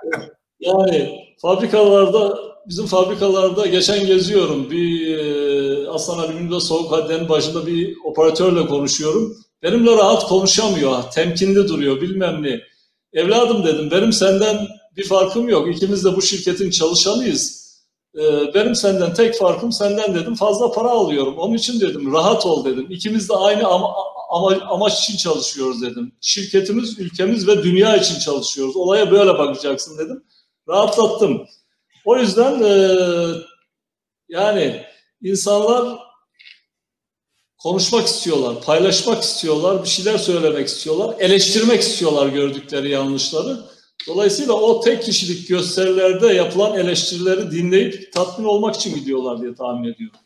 [0.60, 4.70] yani fabrikalarda bizim fabrikalarda geçen geziyorum.
[4.70, 9.36] Bir e, Aslan Alüminyum'da soğuk haddenin başında bir operatörle konuşuyorum.
[9.62, 11.02] Benimle rahat konuşamıyor.
[11.14, 12.60] Temkinli duruyor bilmem ne.
[13.12, 15.76] Evladım dedim benim senden bir farkım yok.
[15.76, 17.62] İkimiz de bu şirketin çalışanıyız.
[18.18, 21.38] Ee, benim senden tek farkım senden dedim fazla para alıyorum.
[21.38, 22.86] Onun için dedim rahat ol dedim.
[22.90, 23.94] İkimiz de aynı ama,
[24.30, 26.12] ama, amaç için çalışıyoruz dedim.
[26.20, 28.76] Şirketimiz, ülkemiz ve dünya için çalışıyoruz.
[28.76, 30.24] Olaya böyle bakacaksın dedim.
[30.68, 31.46] Rahatlattım.
[32.04, 32.74] O yüzden e,
[34.28, 34.82] yani
[35.22, 35.98] insanlar
[37.62, 43.58] konuşmak istiyorlar, paylaşmak istiyorlar, bir şeyler söylemek istiyorlar, eleştirmek istiyorlar gördükleri yanlışları.
[44.08, 50.20] Dolayısıyla o tek kişilik gösterilerde yapılan eleştirileri dinleyip tatmin olmak için gidiyorlar diye tahmin ediyorum.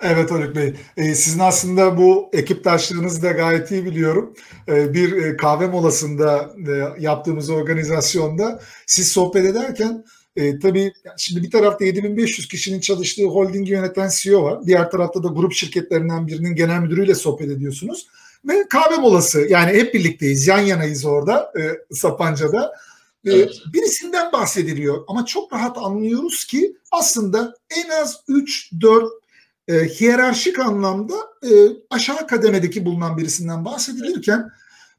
[0.00, 0.74] Evet Haluk Bey.
[0.96, 4.34] Ee, sizin aslında bu ekiptaşlığınızı da gayet iyi biliyorum.
[4.68, 10.04] Ee, bir e, kahve molasında e, yaptığımız organizasyonda siz sohbet ederken
[10.38, 14.66] e, tabii şimdi bir tarafta 7500 kişinin çalıştığı holdingi yöneten CEO var.
[14.66, 18.06] Diğer tarafta da grup şirketlerinden birinin genel müdürüyle sohbet ediyorsunuz.
[18.44, 22.72] Ve kahve molası yani hep birlikteyiz yan yanayız orada e, Sapanca'da.
[23.24, 23.62] E, evet.
[23.72, 29.08] Birisinden bahsediliyor ama çok rahat anlıyoruz ki aslında en az 3-4
[29.68, 31.50] e, hiyerarşik anlamda e,
[31.90, 34.50] aşağı kademedeki bulunan birisinden bahsedilirken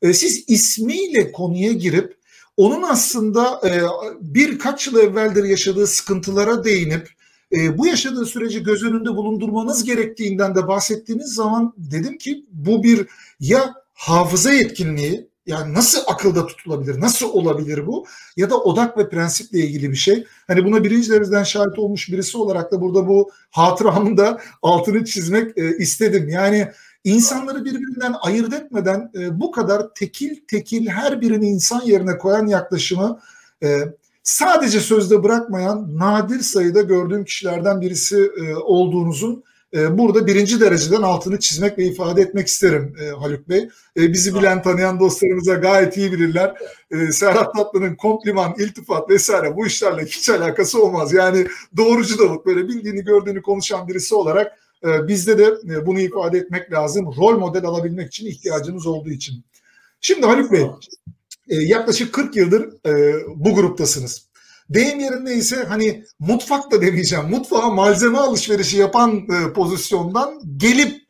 [0.01, 2.18] e, siz ismiyle konuya girip
[2.59, 3.81] onun aslında e,
[4.21, 7.09] birkaç yıl evveldir yaşadığı sıkıntılara değinip
[7.51, 13.07] e, bu yaşadığı süreci göz önünde bulundurmanız gerektiğinden de bahsettiğiniz zaman dedim ki bu bir
[13.39, 18.05] ya hafıza yetkinliği yani nasıl akılda tutulabilir, nasıl olabilir bu?
[18.37, 20.25] Ya da odak ve prensiple ilgili bir şey.
[20.47, 25.57] Hani buna birinci dereceden şahit olmuş birisi olarak da burada bu hatıramın da altını çizmek
[25.57, 26.29] e, istedim.
[26.29, 26.71] Yani
[27.03, 33.19] insanları birbirinden ayırt etmeden e, bu kadar tekil tekil her birini insan yerine koyan yaklaşımı
[33.63, 33.79] e,
[34.23, 39.43] sadece sözde bırakmayan nadir sayıda gördüğüm kişilerden birisi e, olduğunuzun
[39.73, 43.69] e, burada birinci dereceden altını çizmek ve ifade etmek isterim e, Haluk Bey.
[43.97, 46.53] E, bizi bilen tanıyan dostlarımıza gayet iyi bilirler.
[46.91, 51.13] E, Serhat Tatlı'nın kompliman, iltifat vesaire bu işlerle hiç alakası olmaz.
[51.13, 51.47] Yani
[51.77, 57.05] doğrucu Davut böyle bildiğini gördüğünü konuşan birisi olarak bizde de e, bunu ifade etmek lazım.
[57.17, 59.43] Rol model alabilmek için ihtiyacınız olduğu için.
[60.01, 60.65] Şimdi Haluk Bey
[61.49, 64.29] e, yaklaşık 40 yıldır e, bu gruptasınız.
[64.69, 67.25] deyim yerindeyse hani mutfak da demeyeceğim.
[67.25, 71.09] Mutfağa malzeme alışverişi yapan pozisyondan gelip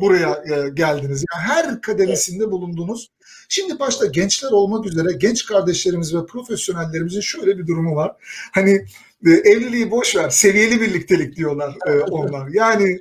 [0.00, 0.42] buraya
[0.74, 1.24] geldiniz.
[1.34, 3.10] Yani her kademesinde bulundunuz.
[3.48, 8.12] Şimdi başta gençler olmak üzere genç kardeşlerimiz ve profesyonellerimizin şöyle bir durumu var.
[8.52, 8.86] Hani
[9.24, 12.48] evliliği boş ver, seviyeli birliktelik diyorlar e, onlar.
[12.48, 12.98] Yani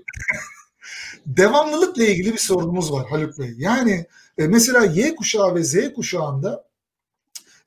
[1.25, 3.53] devamlılıkla ilgili bir sorunumuz var Haluk Bey.
[3.57, 4.05] Yani
[4.37, 6.67] e, mesela Y kuşağı ve Z kuşağında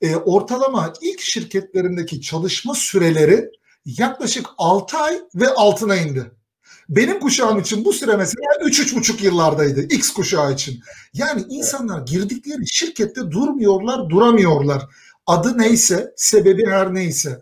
[0.01, 3.49] e, ortalama ilk şirketlerindeki çalışma süreleri
[3.85, 6.31] yaklaşık 6 ay ve altına indi.
[6.89, 10.79] Benim kuşağım için bu süre mesela 3-3,5 yıllardaydı X kuşağı için.
[11.13, 14.87] Yani insanlar girdikleri şirkette durmuyorlar, duramıyorlar.
[15.27, 17.41] Adı neyse, sebebi her neyse.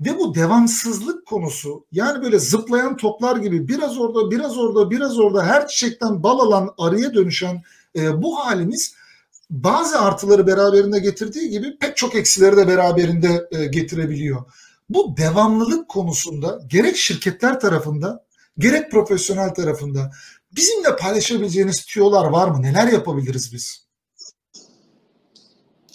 [0.00, 5.46] Ve bu devamsızlık konusu yani böyle zıplayan toplar gibi biraz orada biraz orada biraz orada
[5.46, 7.62] her çiçekten bal alan arıya dönüşen
[7.96, 8.94] e, bu halimiz
[9.50, 14.44] bazı artıları beraberinde getirdiği gibi pek çok eksileri de beraberinde e, getirebiliyor.
[14.88, 18.24] Bu devamlılık konusunda gerek şirketler tarafında
[18.58, 20.10] gerek profesyonel tarafında
[20.52, 22.62] bizimle paylaşabileceğiniz tüyolar var mı?
[22.62, 23.87] Neler yapabiliriz biz?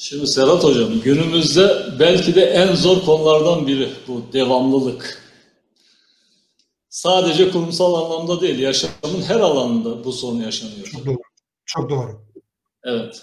[0.03, 5.23] Şimdi Serhat Hocam günümüzde belki de en zor konulardan biri bu devamlılık.
[6.89, 10.87] Sadece kurumsal anlamda değil, yaşamın her alanında bu sorun yaşanıyor.
[10.87, 11.17] Çok doğru.
[11.65, 12.21] Çok doğru.
[12.83, 13.21] Evet.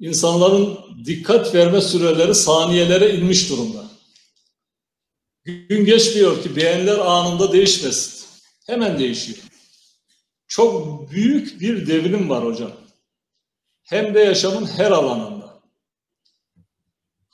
[0.00, 3.84] İnsanların dikkat verme süreleri saniyelere inmiş durumda.
[5.44, 8.26] Gün geçmiyor ki beğeniler anında değişmesin.
[8.66, 9.38] Hemen değişiyor.
[10.48, 12.72] Çok büyük bir devrim var hocam.
[13.82, 15.35] Hem de yaşamın her alanında.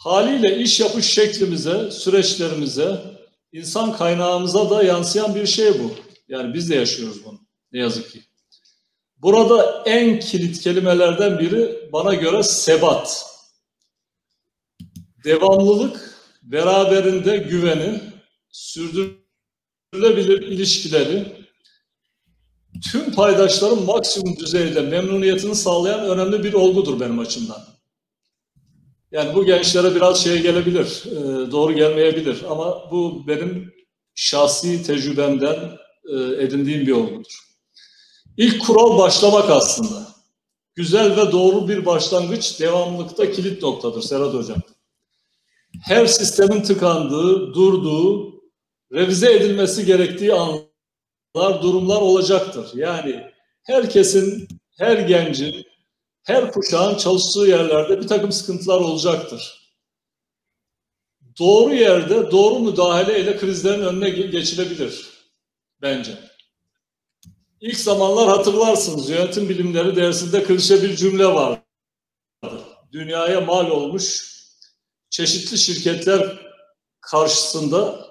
[0.03, 3.00] Haliyle iş yapış şeklimize, süreçlerimize,
[3.53, 5.94] insan kaynağımıza da yansıyan bir şey bu.
[6.28, 7.40] Yani biz de yaşıyoruz bunu
[7.72, 8.22] ne yazık ki.
[9.16, 13.26] Burada en kilit kelimelerden biri bana göre sebat.
[15.24, 18.00] Devamlılık beraberinde güveni,
[18.50, 21.46] sürdürülebilir ilişkileri,
[22.92, 27.72] tüm paydaşların maksimum düzeyde memnuniyetini sağlayan önemli bir olgudur benim açımdan.
[29.13, 33.73] Yani bu gençlere biraz şey gelebilir, e, doğru gelmeyebilir ama bu benim
[34.15, 37.39] şahsi tecrübemden e, edindiğim bir olgudur.
[38.37, 40.07] İlk kural başlamak aslında.
[40.75, 44.63] Güzel ve doğru bir başlangıç devamlılıkta kilit noktadır Serhat Hocam.
[45.85, 48.35] Her sistemin tıkandığı, durduğu,
[48.93, 52.67] revize edilmesi gerektiği anlar, durumlar olacaktır.
[52.75, 53.23] Yani
[53.63, 54.49] herkesin,
[54.79, 55.65] her gencin,
[56.23, 59.62] her kuşağın çalıştığı yerlerde bir takım sıkıntılar olacaktır.
[61.39, 65.11] Doğru yerde doğru müdahale ile krizlerin önüne geçilebilir
[65.83, 66.18] bence.
[67.61, 71.62] İlk zamanlar hatırlarsınız yönetim bilimleri dersinde klişe bir cümle var.
[72.93, 74.33] Dünyaya mal olmuş
[75.11, 76.39] çeşitli şirketler
[77.01, 78.07] karşısında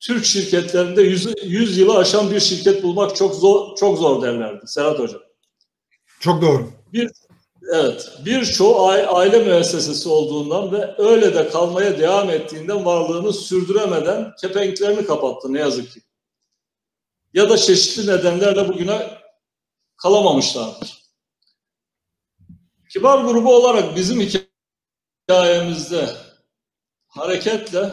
[0.00, 4.98] Türk şirketlerinde 100, 100 yılı aşan bir şirket bulmak çok zor çok zor derlerdi Serhat
[4.98, 5.20] Hocam.
[6.20, 6.70] Çok doğru.
[6.92, 7.10] Bir
[7.72, 15.52] evet, birçoğu aile müessesesi olduğundan ve öyle de kalmaya devam ettiğinden varlığını sürdüremeden kepenklerini kapattı
[15.52, 16.00] ne yazık ki
[17.34, 19.10] ya da çeşitli nedenlerle bugüne
[19.96, 21.02] kalamamışlardır.
[22.92, 24.28] Kibar grubu olarak bizim
[25.28, 26.16] hikayemizde
[27.06, 27.90] hareketle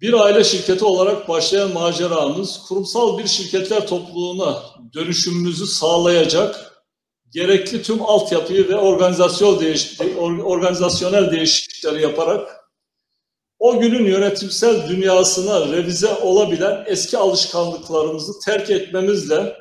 [0.00, 4.62] bir aile şirketi olarak başlayan maceramız kurumsal bir şirketler topluluğuna
[4.94, 6.69] dönüşümümüzü sağlayacak
[7.30, 12.60] gerekli tüm altyapıyı ve organizasyon değişikliği, organizasyonel değişiklikleri yaparak
[13.58, 19.56] o günün yönetimsel dünyasına revize olabilen eski alışkanlıklarımızı terk etmemizle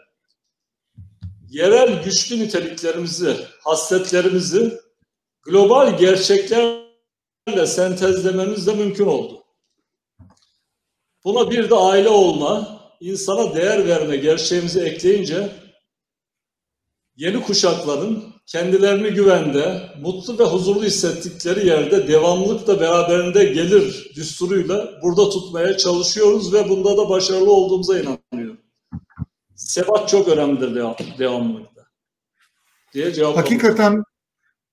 [1.49, 4.79] yerel güçlü niteliklerimizi, hasletlerimizi
[5.43, 9.43] global gerçeklerle sentezlememiz de mümkün oldu.
[11.23, 15.49] Buna bir de aile olma, insana değer verme gerçeğimizi ekleyince
[17.19, 25.29] yeni kuşakların kendilerini güvende, mutlu ve huzurlu hissettikleri yerde devamlılık da beraberinde gelir düsturuyla burada
[25.29, 28.57] tutmaya çalışıyoruz ve bunda da başarılı olduğumuza inanıyorum.
[29.55, 31.81] Sebat çok önemlidir devam, devamlılıkta.
[32.93, 34.03] Diye cevap Hakikaten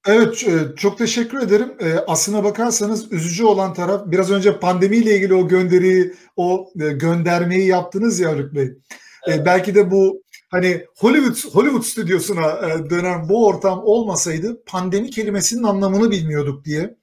[0.09, 1.75] Evet e, çok teşekkür ederim.
[1.81, 7.67] E, aslına bakarsanız üzücü olan taraf biraz önce pandemiyle ilgili o gönderiyi, o e, göndermeyi
[7.67, 8.73] yaptınız ya Haluk Bey.
[9.27, 9.47] Evet.
[9.47, 16.11] Belki de bu hani Hollywood Hollywood stüdyosuna e, dönen bu ortam olmasaydı pandemi kelimesinin anlamını
[16.11, 16.97] bilmiyorduk diye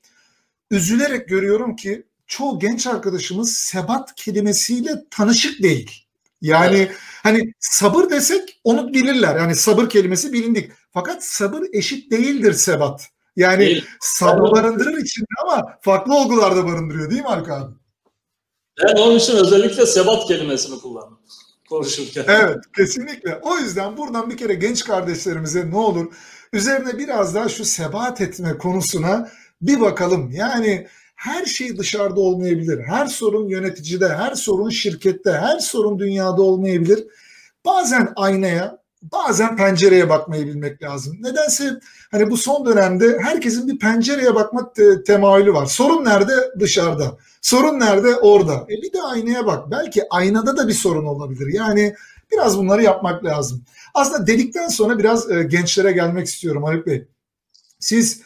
[0.71, 6.05] üzülerek görüyorum ki çoğu genç arkadaşımız sebat kelimesiyle tanışık değil.
[6.41, 6.91] Yani evet.
[7.23, 9.35] hani sabır desek onu bilirler.
[9.35, 10.71] Yani sabır kelimesi bilindik.
[10.91, 13.09] Fakat sabır eşit değildir sebat.
[13.35, 13.85] Yani Değil.
[13.99, 17.73] sabrı barındırır içinde ama farklı olgularda barındırıyor değil mi Haluk abi?
[18.83, 21.19] Ben onun için özellikle sebat kelimesini kullandım
[21.73, 22.25] konuşurken.
[22.27, 23.39] Evet kesinlikle.
[23.41, 26.13] O yüzden buradan bir kere genç kardeşlerimize ne olur
[26.53, 29.29] üzerine biraz daha şu sebat etme konusuna
[29.61, 30.31] bir bakalım.
[30.31, 32.83] Yani her şey dışarıda olmayabilir.
[32.83, 37.03] Her sorun yöneticide, her sorun şirkette, her sorun dünyada olmayabilir.
[37.65, 41.17] Bazen aynaya, bazen pencereye bakmayı bilmek lazım.
[41.21, 41.79] Nedense
[42.11, 45.65] hani bu son dönemde herkesin bir pencereye bakma te- temayülü var.
[45.65, 46.33] Sorun nerede?
[46.59, 47.17] Dışarıda.
[47.41, 48.15] Sorun nerede?
[48.15, 48.65] Orada.
[48.69, 49.71] E bir de aynaya bak.
[49.71, 51.53] Belki aynada da bir sorun olabilir.
[51.53, 51.95] Yani
[52.31, 53.63] biraz bunları yapmak lazım.
[53.93, 57.07] Aslında dedikten sonra biraz e, gençlere gelmek istiyorum Haluk Bey.
[57.79, 58.21] Siz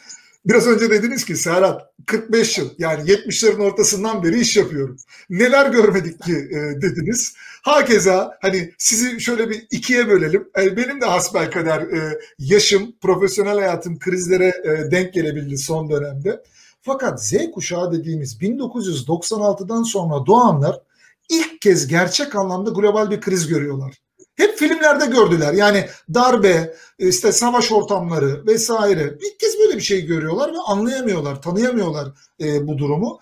[0.46, 4.96] biraz önce dediniz ki Serhat 45 yıl yani 70'lerin ortasından beri iş yapıyorum.
[5.30, 7.34] Neler görmedik ki e, dediniz.
[7.62, 10.48] Hakeza hani sizi şöyle bir ikiye bölelim.
[10.58, 16.42] E, benim de hasbelkader e, yaşım, profesyonel hayatım krizlere e, denk gelebildi son dönemde.
[16.82, 20.80] Fakat Z kuşağı dediğimiz 1996'dan sonra doğanlar
[21.28, 23.94] ilk kez gerçek anlamda global bir kriz görüyorlar.
[24.36, 25.52] Hep filmlerde gördüler.
[25.52, 29.14] Yani darbe, işte savaş ortamları vesaire.
[29.20, 32.08] İlk kez böyle bir şey görüyorlar ve anlayamıyorlar, tanıyamıyorlar
[32.40, 33.20] bu durumu.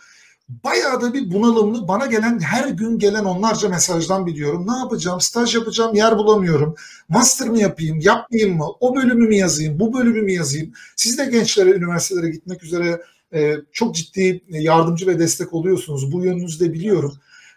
[0.49, 4.67] Bayağı da bir bunalımlı bana gelen her gün gelen onlarca mesajdan biliyorum.
[4.69, 5.21] Ne yapacağım?
[5.21, 6.75] Staj yapacağım yer bulamıyorum.
[7.09, 8.01] Master mı yapayım?
[8.01, 8.67] Yapmayayım mı?
[8.81, 9.81] O bölümü mü yazayım?
[9.81, 10.73] Bu bölümü mü yazayım?
[10.97, 13.03] Siz de gençlere, üniversitelere gitmek üzere
[13.35, 16.13] e, çok ciddi yardımcı ve destek oluyorsunuz.
[16.13, 17.15] Bu yönünüzde biliyorum.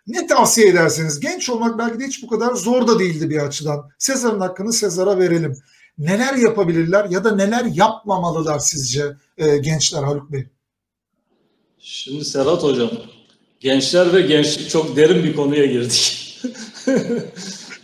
[0.07, 1.19] Ne tavsiye edersiniz?
[1.19, 3.89] Genç olmak belki de hiç bu kadar zor da değildi bir açıdan.
[3.97, 5.55] Sezar'ın hakkını Sezar'a verelim.
[5.97, 9.05] Neler yapabilirler ya da neler yapmamalılar sizce
[9.37, 10.47] e, gençler Haluk Bey?
[11.79, 12.91] Şimdi Serhat Hocam,
[13.59, 16.25] gençler ve gençlik çok derin bir konuya girdik.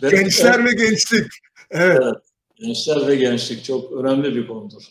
[0.00, 1.26] Gençler ve gençlik.
[1.70, 1.98] Evet.
[2.02, 2.14] Evet.
[2.56, 4.82] Gençler ve gençlik çok önemli bir konudur.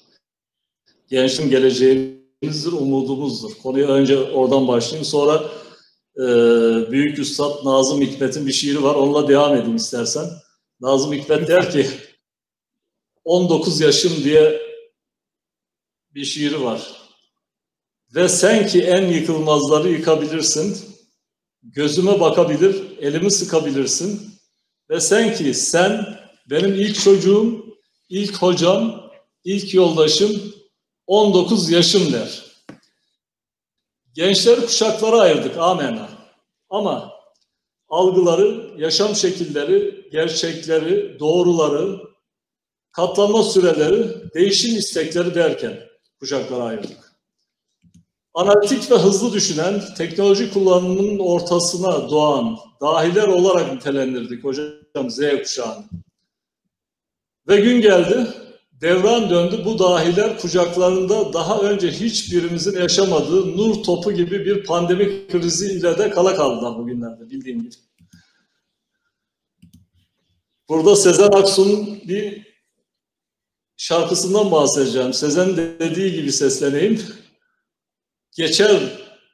[1.10, 3.52] Gençin geleceğimizdir, umudumuzdur.
[3.64, 5.06] Konuya önce oradan başlayayım.
[5.06, 5.44] Sonra
[6.18, 6.22] e,
[6.92, 8.96] Büyük Üstad Nazım Hikmet'in bir şiiri var.
[8.96, 10.26] Onunla devam edeyim istersen.
[10.82, 11.88] Nazım Hikmet der ki
[13.26, 14.62] 19 yaşım diye
[16.16, 17.05] bir şiiri var.
[18.16, 20.96] Ve sen ki en yıkılmazları yıkabilirsin.
[21.64, 24.36] Gözüme bakabilir, elimi sıkabilirsin.
[24.90, 27.66] Ve sen ki sen benim ilk çocuğum,
[28.10, 29.12] ilk hocam,
[29.44, 30.54] ilk yoldaşım
[31.08, 32.46] 19 yaşım der.
[34.14, 36.10] Gençleri kuşaklara ayırdık amenna.
[36.70, 37.12] Ama
[37.88, 42.02] algıları, yaşam şekilleri, gerçekleri, doğruları,
[42.92, 45.80] katlanma süreleri, değişim istekleri derken
[46.20, 47.05] kuşaklara ayırdık.
[48.36, 55.84] Analitik ve hızlı düşünen, teknoloji kullanımının ortasına doğan dahiler olarak nitelendirdik hocam Z kuşağını.
[57.48, 58.28] Ve gün geldi,
[58.82, 65.72] devran döndü bu dahiler kucaklarında daha önce hiçbirimizin yaşamadığı nur topu gibi bir pandemi krizi
[65.72, 67.76] ile de kala kaldılar bugünlerde bildiğin gibi.
[70.70, 72.56] Burada Sezen Aksu'nun bir
[73.78, 75.14] şarkısından bahsedeceğim.
[75.14, 77.02] Sezen dediği gibi sesleneyim.
[78.36, 78.82] Geçer,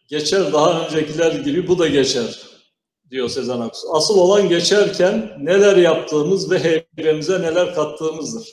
[0.08, 2.40] geçer daha öncekiler gibi bu da geçer
[3.10, 3.96] diyor Sezen Aksu.
[3.96, 8.48] Asıl olan geçerken neler yaptığımız ve heybemize neler kattığımızdır.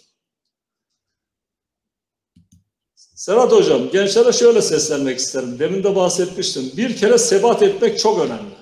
[2.95, 5.59] Serhat Hocam, gençlere şöyle seslenmek isterim.
[5.59, 6.73] Demin de bahsetmiştim.
[6.77, 8.55] Bir kere sebat etmek çok önemli.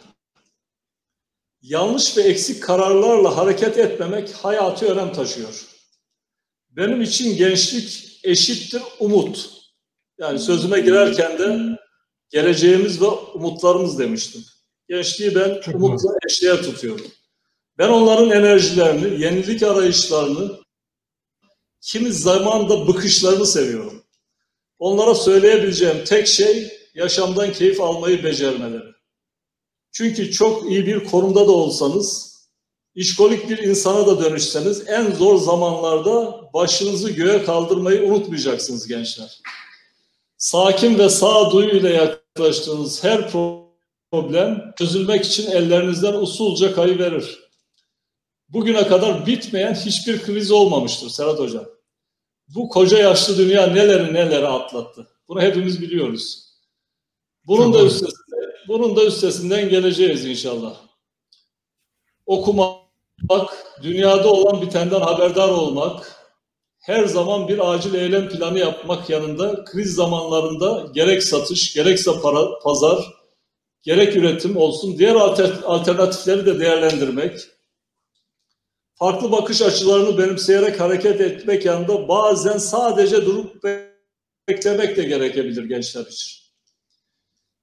[1.62, 5.66] Yanlış ve eksik kararlarla hareket etmemek hayati önem taşıyor.
[6.70, 9.55] Benim için gençlik eşittir umut.
[10.18, 11.78] Yani sözüme girerken de
[12.30, 14.42] geleceğimiz ve umutlarımız demiştim.
[14.88, 17.06] Gençliği ben Çok umutla eşdeğer tutuyorum.
[17.78, 20.58] Ben onların enerjilerini, yenilik arayışlarını,
[21.80, 24.02] kimi zaman da bıkışlarını seviyorum.
[24.78, 28.96] Onlara söyleyebileceğim tek şey yaşamdan keyif almayı becermeleri.
[29.92, 32.36] Çünkü çok iyi bir konumda da olsanız,
[32.94, 39.40] işkolik bir insana da dönüşseniz en zor zamanlarda başınızı göğe kaldırmayı unutmayacaksınız gençler.
[40.36, 43.30] Sakin ve sağduyuyla yaklaştığınız her
[44.10, 47.38] problem çözülmek için ellerinizden usulca kayıverir.
[48.48, 51.64] Bugüne kadar bitmeyen hiçbir kriz olmamıştır Serhat Hocam.
[52.48, 55.06] Bu koca yaşlı dünya neleri neleri atlattı.
[55.28, 56.46] Bunu hepimiz biliyoruz.
[57.46, 60.76] Bunun da üstesinden, bunun da üstesinden geleceğiz inşallah.
[62.26, 62.80] Okumak,
[63.82, 66.15] dünyada olan bitenden haberdar olmak,
[66.86, 73.14] her zaman bir acil eylem planı yapmak yanında kriz zamanlarında gerek satış, gerekse para, pazar,
[73.82, 75.14] gerek üretim olsun diğer
[75.64, 77.40] alternatifleri de değerlendirmek,
[78.94, 83.64] farklı bakış açılarını benimseyerek hareket etmek yanında bazen sadece durup
[84.48, 86.42] beklemek de gerekebilir gençler için.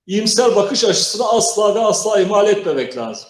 [0.05, 3.29] İyimser bakış açısını asla ve asla ihmal etmemek lazım.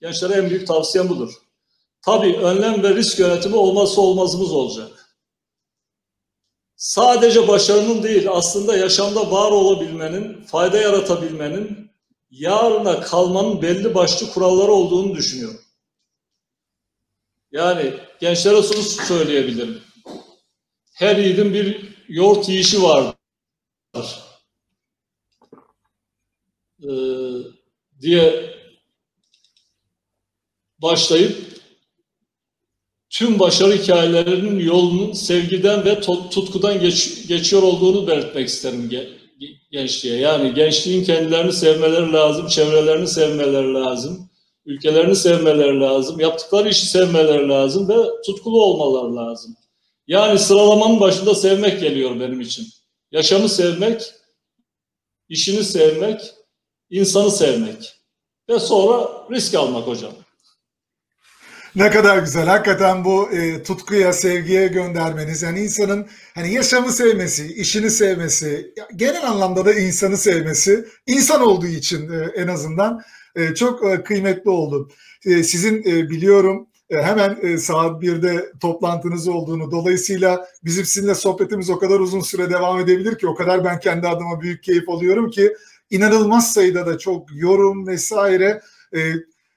[0.00, 1.41] Gençlere en büyük tavsiyem budur.
[2.02, 5.16] Tabii önlem ve risk yönetimi olmazsa olmazımız olacak.
[6.76, 11.90] Sadece başarının değil, aslında yaşamda var olabilmenin, fayda yaratabilmenin,
[12.30, 15.60] yarına kalmanın belli başlı kuralları olduğunu düşünüyorum.
[17.52, 19.82] Yani gençlere şunu söyleyebilirim.
[20.92, 23.16] Her yiğidin bir yoğurt yiyişi vardır.
[26.82, 26.88] Ee,
[28.00, 28.54] diye
[30.78, 31.51] başlayıp
[33.12, 38.90] tüm başarı hikayelerinin yolunun sevgiden ve tutkudan geç, geçiyor olduğunu belirtmek isterim
[39.72, 40.16] gençliğe.
[40.16, 44.30] Yani gençliğin kendilerini sevmeleri lazım, çevrelerini sevmeleri lazım,
[44.66, 47.96] ülkelerini sevmeleri lazım, yaptıkları işi sevmeleri lazım ve
[48.26, 49.56] tutkulu olmaları lazım.
[50.06, 52.66] Yani sıralamanın başında sevmek geliyor benim için.
[53.10, 54.02] Yaşamı sevmek,
[55.28, 56.20] işini sevmek,
[56.90, 57.92] insanı sevmek
[58.48, 60.12] ve sonra risk almak hocam.
[61.76, 62.46] Ne kadar güzel.
[62.46, 65.42] Hakikaten bu e, tutkuya, sevgiye göndermeniz.
[65.42, 72.10] Yani insanın hani yaşamı sevmesi, işini sevmesi, genel anlamda da insanı sevmesi, insan olduğu için
[72.12, 73.02] e, en azından
[73.36, 74.88] e, çok e, kıymetli oldu.
[75.24, 81.70] E, sizin e, biliyorum e, hemen e, saat 1'de toplantınız olduğunu, dolayısıyla bizim sizinle sohbetimiz
[81.70, 85.30] o kadar uzun süre devam edebilir ki, o kadar ben kendi adıma büyük keyif alıyorum
[85.30, 85.52] ki,
[85.90, 88.60] inanılmaz sayıda da çok yorum vesaire
[88.96, 89.00] e,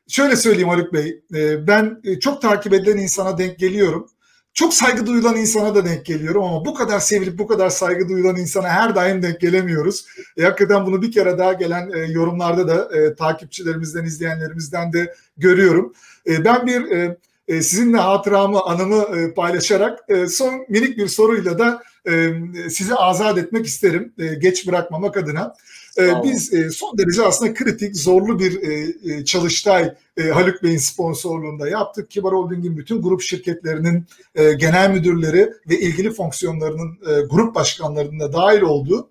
[0.07, 4.09] şöyle söyleyeyim Haluk Bey, e, ben e, çok takip edilen insana denk geliyorum.
[4.53, 8.35] Çok saygı duyulan insana da denk geliyorum ama bu kadar sevilip bu kadar saygı duyulan
[8.35, 10.05] insana her daim denk gelemiyoruz.
[10.37, 15.93] E, hakikaten bunu bir kere daha gelen e, yorumlarda da e, takipçilerimizden, izleyenlerimizden de görüyorum.
[16.27, 21.59] E, ben bir e, e, sizinle hatıramı, anımı e, paylaşarak e, son minik bir soruyla
[21.59, 22.33] da e,
[22.69, 24.13] sizi azat etmek isterim.
[24.17, 25.55] E, geç bırakmamak adına.
[25.97, 29.95] E, biz e, son derece aslında kritik, zorlu bir e, e, çalıştay
[30.33, 32.11] Haluk Bey'in sponsorluğunda yaptık.
[32.11, 36.97] Kibar Holding'in bütün grup şirketlerinin genel müdürleri ve ilgili fonksiyonlarının
[37.29, 39.09] grup başkanlarının da dahil olduğu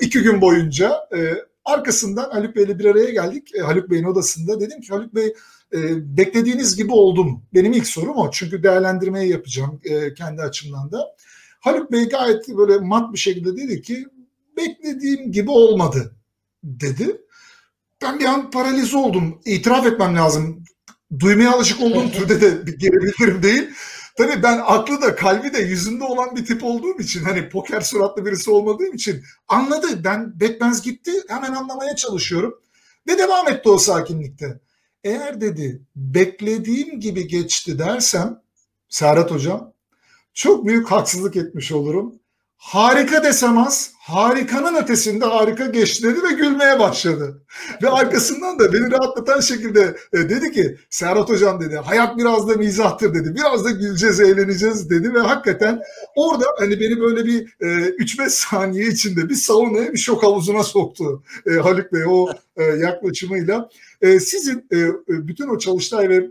[0.00, 1.08] iki gün boyunca
[1.64, 3.48] arkasından Haluk Bey'le bir araya geldik.
[3.62, 5.34] Haluk Bey'in odasında dedim ki Haluk Bey
[5.96, 7.42] beklediğiniz gibi oldum.
[7.54, 8.30] Benim ilk sorum o.
[8.30, 9.80] Çünkü değerlendirmeyi yapacağım
[10.16, 11.16] kendi açımdan da.
[11.60, 14.06] Haluk Bey gayet böyle mat bir şekilde dedi ki
[14.56, 16.16] beklediğim gibi olmadı
[16.64, 17.20] dedi.
[18.02, 19.40] Ben bir an paralize oldum.
[19.44, 20.64] İtiraf etmem lazım.
[21.18, 23.70] Duymaya alışık olduğum türde de bir geri değil.
[24.16, 28.26] Tabii ben aklı da kalbi de yüzünde olan bir tip olduğum için hani poker suratlı
[28.26, 30.04] birisi olmadığım için anladı.
[30.04, 32.60] Ben bekmez gitti hemen anlamaya çalışıyorum.
[33.08, 34.60] Ve devam etti o sakinlikte.
[35.04, 38.42] Eğer dedi beklediğim gibi geçti dersem
[38.88, 39.72] Serhat Hocam
[40.34, 42.14] çok büyük haksızlık etmiş olurum.
[42.58, 47.42] Harika desem az, harikanın ötesinde harika geçti dedi ve gülmeye başladı.
[47.82, 52.54] Ve arkasından da beni rahatlatan şekilde e, dedi ki Serhat Hocam dedi hayat biraz da
[52.54, 53.34] mizahtır dedi.
[53.34, 55.80] Biraz da güleceğiz, eğleneceğiz dedi ve hakikaten
[56.16, 61.22] orada hani beni böyle bir e, 3-5 saniye içinde bir saunaya bir şok havuzuna soktu
[61.46, 63.68] e, Haluk Bey o e, yaklaşımıyla.
[64.00, 64.78] E, sizin e,
[65.08, 66.30] bütün o çalıştay ve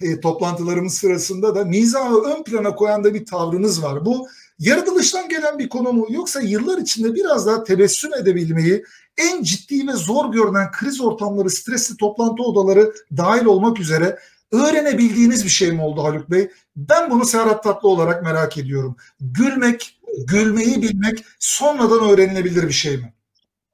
[0.00, 4.04] e, toplantılarımız sırasında da mizahı ön plana koyan da bir tavrınız var.
[4.04, 4.28] Bu
[4.60, 8.84] yaratılıştan gelen bir konu mu yoksa yıllar içinde biraz daha tebessüm edebilmeyi
[9.18, 14.18] en ciddi ve zor görünen kriz ortamları, stresli toplantı odaları dahil olmak üzere
[14.52, 16.50] öğrenebildiğiniz bir şey mi oldu Haluk Bey?
[16.76, 18.96] Ben bunu Serhat Tatlı olarak merak ediyorum.
[19.20, 23.14] Gülmek, gülmeyi bilmek sonradan öğrenilebilir bir şey mi?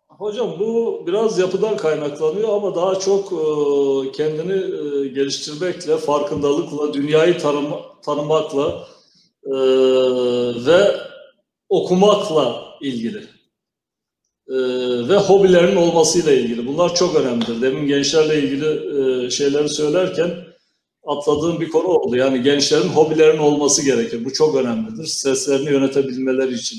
[0.09, 7.81] Hocam bu biraz yapıdan kaynaklanıyor ama daha çok e, kendini e, geliştirmekle, farkındalıkla, dünyayı tanıma,
[8.05, 8.96] tanımakla
[9.47, 9.57] e,
[10.67, 10.97] ve
[11.69, 13.23] okumakla ilgili
[15.09, 16.67] ve hobilerin olmasıyla ilgili.
[16.67, 17.63] Bunlar çok önemlidir.
[17.63, 20.31] Demin gençlerle ilgili şeyleri söylerken
[21.07, 22.17] atladığım bir konu oldu.
[22.17, 24.25] Yani gençlerin hobilerin olması gerekir.
[24.25, 25.07] Bu çok önemlidir.
[25.07, 26.79] Seslerini yönetebilmeleri için.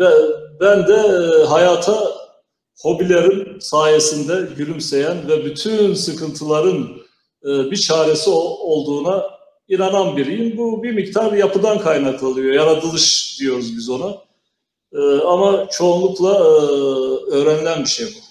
[0.00, 0.12] Ben
[0.60, 2.12] ben de e, hayata
[2.80, 6.88] hobilerim sayesinde gülümseyen ve bütün sıkıntıların
[7.44, 9.33] e, bir çaresi olduğuna
[9.68, 10.56] inanan biriyim.
[10.56, 12.52] Bu bir miktar yapıdan kaynaklanıyor.
[12.52, 14.16] Yaratılış diyoruz biz ona.
[14.92, 16.44] E, ama çoğunlukla
[17.32, 18.24] öğrenilen bir şey bu.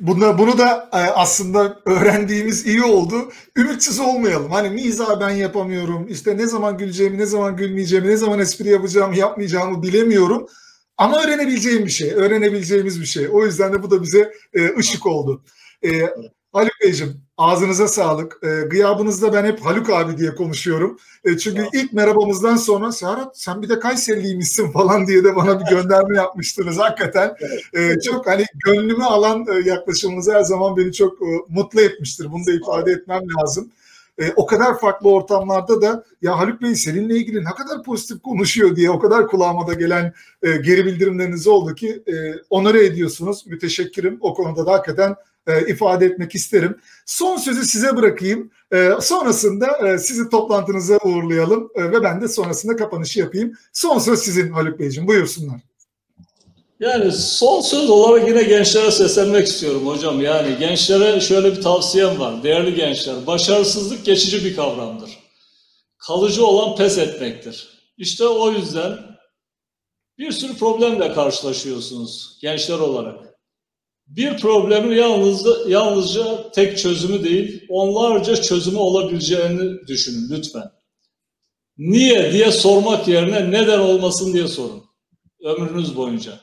[0.00, 3.14] Bunda, bunu da aslında öğrendiğimiz iyi oldu.
[3.56, 4.50] Ümitsiz olmayalım.
[4.50, 6.08] Hani miza ben yapamıyorum.
[6.08, 10.46] İşte ne zaman güleceğimi, ne zaman gülmeyeceğimi, ne zaman espri yapacağımı, yapmayacağımı bilemiyorum.
[10.98, 13.28] Ama öğrenebileceğim bir şey, öğrenebileceğimiz bir şey.
[13.32, 15.42] O yüzden de bu da bize e, ışık oldu.
[15.84, 15.90] E,
[16.54, 18.38] Haluk Beyciğim ağzınıza sağlık.
[18.42, 20.98] E, gıyabınızda ben hep Haluk abi diye konuşuyorum.
[21.24, 21.68] E, çünkü ya.
[21.72, 26.78] ilk merhabamızdan sonra Serhat sen bir de Kayseriliymişsin falan diye de bana bir gönderme yapmıştınız
[26.78, 27.36] hakikaten.
[27.72, 32.32] E, çok hani gönlümü alan e, yaklaşımınız her zaman beni çok e, mutlu etmiştir.
[32.32, 33.70] Bunu da ifade etmem lazım.
[34.18, 38.76] E, o kadar farklı ortamlarda da ya Haluk Bey seninle ilgili ne kadar pozitif konuşuyor
[38.76, 42.12] diye o kadar kulağıma da gelen e, geri bildirimleriniz oldu ki e,
[42.50, 43.46] onore ediyorsunuz.
[43.46, 44.18] Müteşekkirim.
[44.20, 45.16] O konuda da hakikaten
[45.46, 46.78] e, ifade etmek isterim.
[47.06, 48.50] Son sözü size bırakayım.
[48.72, 53.52] E, sonrasında e, sizi toplantınıza uğurlayalım e, ve ben de sonrasında kapanışı yapayım.
[53.72, 55.08] Son söz sizin Haluk Beyciğim.
[55.08, 55.60] Buyursunlar.
[56.80, 60.20] Yani son söz olarak yine gençlere seslenmek istiyorum hocam.
[60.20, 62.42] Yani gençlere şöyle bir tavsiyem var.
[62.42, 65.10] Değerli gençler, başarısızlık geçici bir kavramdır.
[65.98, 67.68] Kalıcı olan pes etmektir.
[67.98, 68.98] İşte o yüzden
[70.18, 73.23] bir sürü problemle karşılaşıyorsunuz gençler olarak.
[74.06, 80.70] Bir problemin yalnızca, yalnızca tek çözümü değil, onlarca çözümü olabileceğini düşünün lütfen.
[81.78, 84.84] Niye diye sormak yerine neden olmasın diye sorun.
[85.44, 86.40] Ömrünüz boyunca.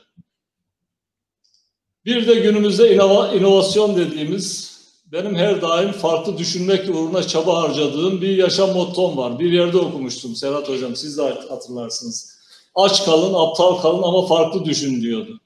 [2.04, 4.72] Bir de günümüzde inova, inovasyon dediğimiz
[5.12, 9.38] benim her daim farklı düşünmek uğruna çaba harcadığım bir yaşam mottom var.
[9.38, 12.38] Bir yerde okumuştum Serhat Hocam, siz de hatırlarsınız.
[12.74, 15.40] Aç kalın, aptal kalın ama farklı düşün diyordu.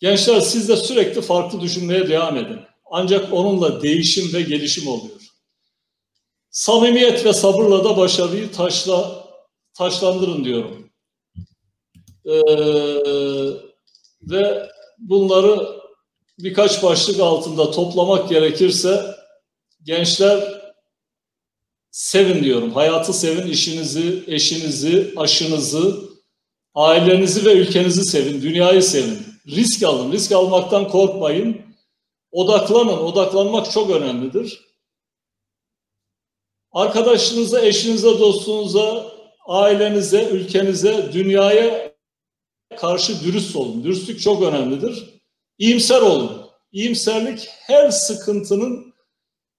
[0.00, 2.60] Gençler siz de sürekli farklı düşünmeye devam edin.
[2.90, 5.20] Ancak onunla değişim ve gelişim oluyor.
[6.50, 9.26] Samimiyet ve sabırla da başarıyı taşla,
[9.74, 10.90] taşlandırın diyorum.
[12.24, 12.32] Ee,
[14.22, 14.68] ve
[14.98, 15.66] bunları
[16.38, 19.14] birkaç başlık altında toplamak gerekirse
[19.82, 20.62] gençler
[21.90, 22.72] sevin diyorum.
[22.72, 26.10] Hayatı sevin, işinizi, eşinizi, aşınızı,
[26.74, 29.35] ailenizi ve ülkenizi sevin, dünyayı sevin.
[29.46, 31.60] Risk alın, risk almaktan korkmayın.
[32.30, 34.66] Odaklanın, odaklanmak çok önemlidir.
[36.72, 39.12] Arkadaşınıza, eşinize, dostunuza,
[39.46, 41.92] ailenize, ülkenize, dünyaya
[42.76, 43.84] karşı dürüst olun.
[43.84, 45.04] Dürüstlük çok önemlidir.
[45.58, 46.46] İyimser olun.
[46.72, 48.94] İyimserlik her sıkıntının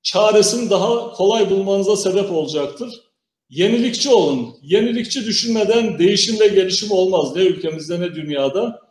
[0.03, 3.03] çaresini daha kolay bulmanıza sebep olacaktır.
[3.49, 4.55] Yenilikçi olun.
[4.61, 8.86] Yenilikçi düşünmeden değişim ve gelişim olmaz ne ülkemizde ne dünyada.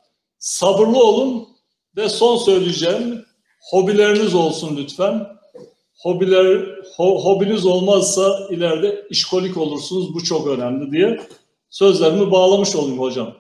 [0.47, 1.49] Sabırlı olun
[1.97, 3.25] ve son söyleyeceğim
[3.71, 5.27] hobileriniz olsun lütfen.
[6.03, 10.15] Hobiler ho, hobiniz olmazsa ileride işkolik olursunuz.
[10.15, 11.21] Bu çok önemli diye
[11.71, 13.35] sözlerimi bağlamış olayım hocam.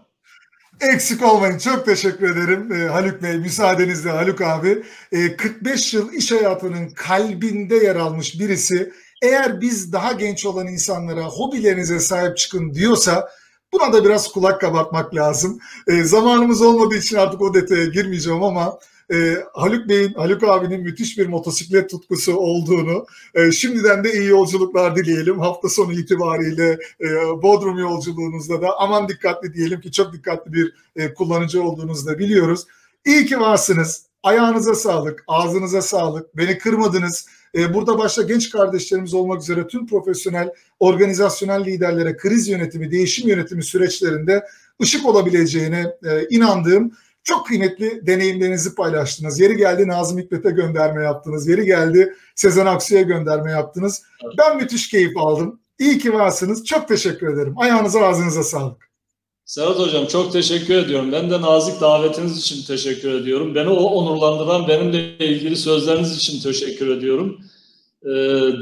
[0.80, 1.58] Eksik olmayın.
[1.58, 3.36] Çok teşekkür ederim e, Haluk Bey.
[3.36, 4.82] Müsaadenizle Haluk abi.
[5.12, 8.92] E, 45 yıl iş hayatının kalbinde yer almış birisi
[9.22, 13.28] eğer biz daha genç olan insanlara hobilerinize sahip çıkın diyorsa
[13.72, 15.58] buna da biraz kulak kabartmak lazım.
[15.86, 18.78] E, zamanımız olmadığı için artık o detaya girmeyeceğim ama
[19.12, 24.96] e, Haluk Bey'in, Haluk abinin müthiş bir motosiklet tutkusu olduğunu, e, şimdiden de iyi yolculuklar
[24.96, 25.40] dileyelim.
[25.40, 27.06] Hafta sonu itibariyle e,
[27.42, 32.64] Bodrum yolculuğunuzda da aman dikkatli diyelim ki çok dikkatli bir e, kullanıcı olduğunuzu da biliyoruz.
[33.04, 34.06] İyi ki varsınız.
[34.22, 36.36] Ayağınıza sağlık, ağzınıza sağlık.
[36.36, 37.26] Beni kırmadınız.
[37.54, 43.62] E, burada başta genç kardeşlerimiz olmak üzere tüm profesyonel, organizasyonel liderlere kriz yönetimi, değişim yönetimi
[43.62, 44.44] süreçlerinde
[44.82, 46.92] ışık olabileceğine e, inandığım
[47.24, 49.40] çok kıymetli deneyimlerinizi paylaştınız.
[49.40, 51.48] Yeri geldi Nazım Hikmet'e gönderme yaptınız.
[51.48, 54.02] Yeri geldi Sezen Aksu'ya gönderme yaptınız.
[54.38, 55.60] Ben müthiş keyif aldım.
[55.78, 56.64] İyi ki varsınız.
[56.64, 57.54] Çok teşekkür ederim.
[57.56, 58.85] Ayağınıza ağzınıza sağlık.
[59.46, 61.12] Serhat Hocam çok teşekkür ediyorum.
[61.12, 63.54] Ben de nazik davetiniz için teşekkür ediyorum.
[63.54, 67.40] Beni o onurlandıran benimle ilgili sözleriniz için teşekkür ediyorum.
[68.02, 68.08] Ee,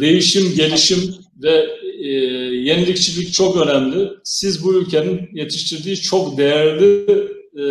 [0.00, 1.66] değişim, gelişim ve
[2.04, 2.08] e,
[2.54, 4.10] yenilikçilik çok önemli.
[4.24, 7.10] Siz bu ülkenin yetiştirdiği çok değerli
[7.52, 7.64] e,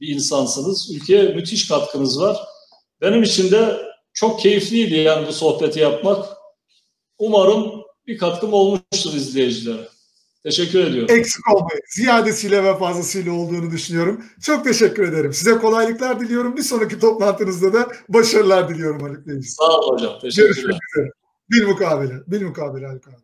[0.00, 0.90] bir insansınız.
[0.94, 2.36] Ülkeye müthiş katkınız var.
[3.00, 3.78] Benim için de
[4.12, 6.28] çok keyifliydi yani bu sohbeti yapmak.
[7.18, 9.88] Umarım bir katkım olmuştur izleyicilere.
[10.44, 11.16] Teşekkür ediyorum.
[11.16, 11.80] Eksik olmayın.
[11.88, 14.24] Ziyadesiyle ve fazlasıyla olduğunu düşünüyorum.
[14.42, 15.32] Çok teşekkür ederim.
[15.32, 16.56] Size kolaylıklar diliyorum.
[16.56, 19.42] Bir sonraki toplantınızda da başarılar diliyorum Haluk Bey.
[19.42, 20.18] Sağ olun hocam.
[20.20, 20.48] Teşekkürler.
[20.48, 21.10] Görüşmek üzere.
[21.50, 22.14] Bir mukabele.
[22.26, 23.16] Bir mukabele Haluk abi.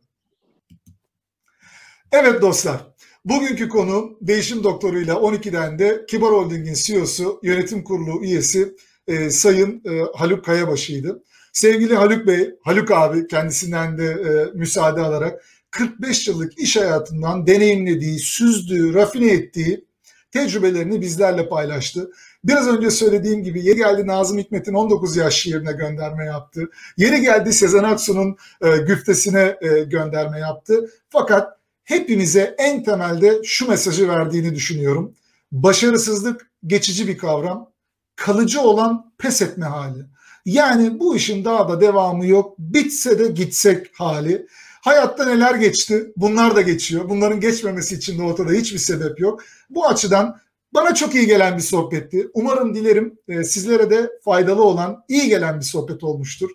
[2.12, 2.80] Evet dostlar.
[3.24, 10.02] Bugünkü konu değişim doktoruyla 12'den de Kibar Holding'in CEO'su, yönetim kurulu üyesi e, Sayın e,
[10.14, 11.22] Haluk Kayabaşı'ydı.
[11.52, 18.18] Sevgili Haluk Bey, Haluk abi kendisinden de e, müsaade alarak 45 yıllık iş hayatından deneyimlediği,
[18.18, 19.84] süzdüğü, rafine ettiği
[20.30, 22.10] tecrübelerini bizlerle paylaştı.
[22.44, 26.70] Biraz önce söylediğim gibi yeri geldi Nazım Hikmet'in 19 yaş şiirine gönderme yaptı.
[26.96, 30.90] Yeri geldi Sezen Aksu'nun e, güftesine e, gönderme yaptı.
[31.08, 35.14] Fakat hepimize en temelde şu mesajı verdiğini düşünüyorum.
[35.52, 37.70] Başarısızlık geçici bir kavram,
[38.16, 40.06] kalıcı olan pes etme hali.
[40.44, 42.58] Yani bu işin daha da devamı yok.
[42.58, 44.46] Bitse de gitsek hali.
[44.88, 46.12] Hayatta neler geçti?
[46.16, 47.08] Bunlar da geçiyor.
[47.08, 49.42] Bunların geçmemesi için de ortada hiçbir sebep yok.
[49.70, 50.40] Bu açıdan
[50.74, 52.30] bana çok iyi gelen bir sohbetti.
[52.34, 56.50] Umarım dilerim e, sizlere de faydalı olan, iyi gelen bir sohbet olmuştur.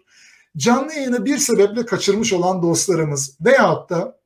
[0.57, 4.19] Canlı yayını bir sebeple kaçırmış olan dostlarımız veyahut da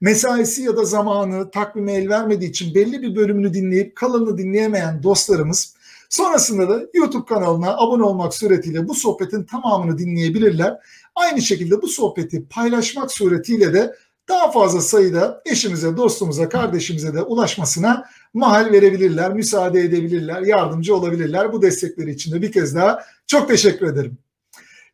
[0.00, 5.76] mesaisi ya da zamanı takvime el vermediği için belli bir bölümünü dinleyip kalanını dinleyemeyen dostlarımız
[6.14, 10.76] sonrasında da YouTube kanalına abone olmak suretiyle bu sohbetin tamamını dinleyebilirler.
[11.14, 13.94] Aynı şekilde bu sohbeti paylaşmak suretiyle de
[14.28, 18.04] daha fazla sayıda eşimize, dostumuza, kardeşimize de ulaşmasına
[18.34, 21.52] mahal verebilirler, müsaade edebilirler, yardımcı olabilirler.
[21.52, 24.18] Bu destekleri için de bir kez daha çok teşekkür ederim.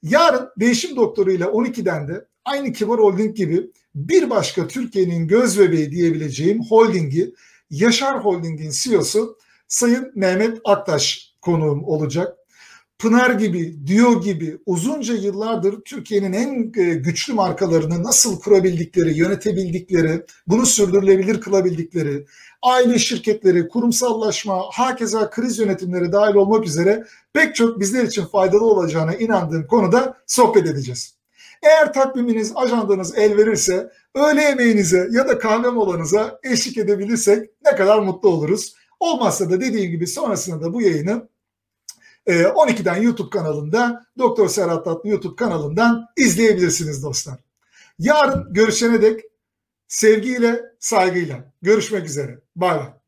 [0.03, 5.91] Yarın Değişim Doktoru ile 12'den de aynı Kibar Holding gibi bir başka Türkiye'nin göz bebeği
[5.91, 7.35] diyebileceğim holdingi
[7.71, 9.37] Yaşar Holding'in CEO'su
[9.71, 12.37] Sayın Mehmet Aktaş konuğum olacak.
[12.99, 20.67] Pınar gibi, Dio gibi uzunca yıllardır Türkiye'nin en e, güçlü markalarını nasıl kurabildikleri, yönetebildikleri, bunu
[20.67, 22.27] sürdürülebilir kılabildikleri,
[22.63, 29.15] aile şirketleri, kurumsallaşma, hakeza kriz yönetimleri dahil olmak üzere pek çok bizler için faydalı olacağına
[29.15, 31.15] inandığım konuda sohbet edeceğiz.
[31.63, 37.99] Eğer takviminiz, ajandanız el verirse öğle yemeğinize ya da kahve molanıza eşlik edebilirsek ne kadar
[37.99, 38.80] mutlu oluruz.
[39.01, 41.29] Olmazsa da dediğim gibi sonrasında da bu yayını
[42.27, 47.39] 12'den e, YouTube kanalında Doktor Serhat Tatlı YouTube kanalından izleyebilirsiniz dostlar.
[47.99, 49.21] Yarın görüşene dek
[49.89, 52.39] sevgiyle, saygıyla görüşmek üzere.
[52.57, 53.00] Bay bay.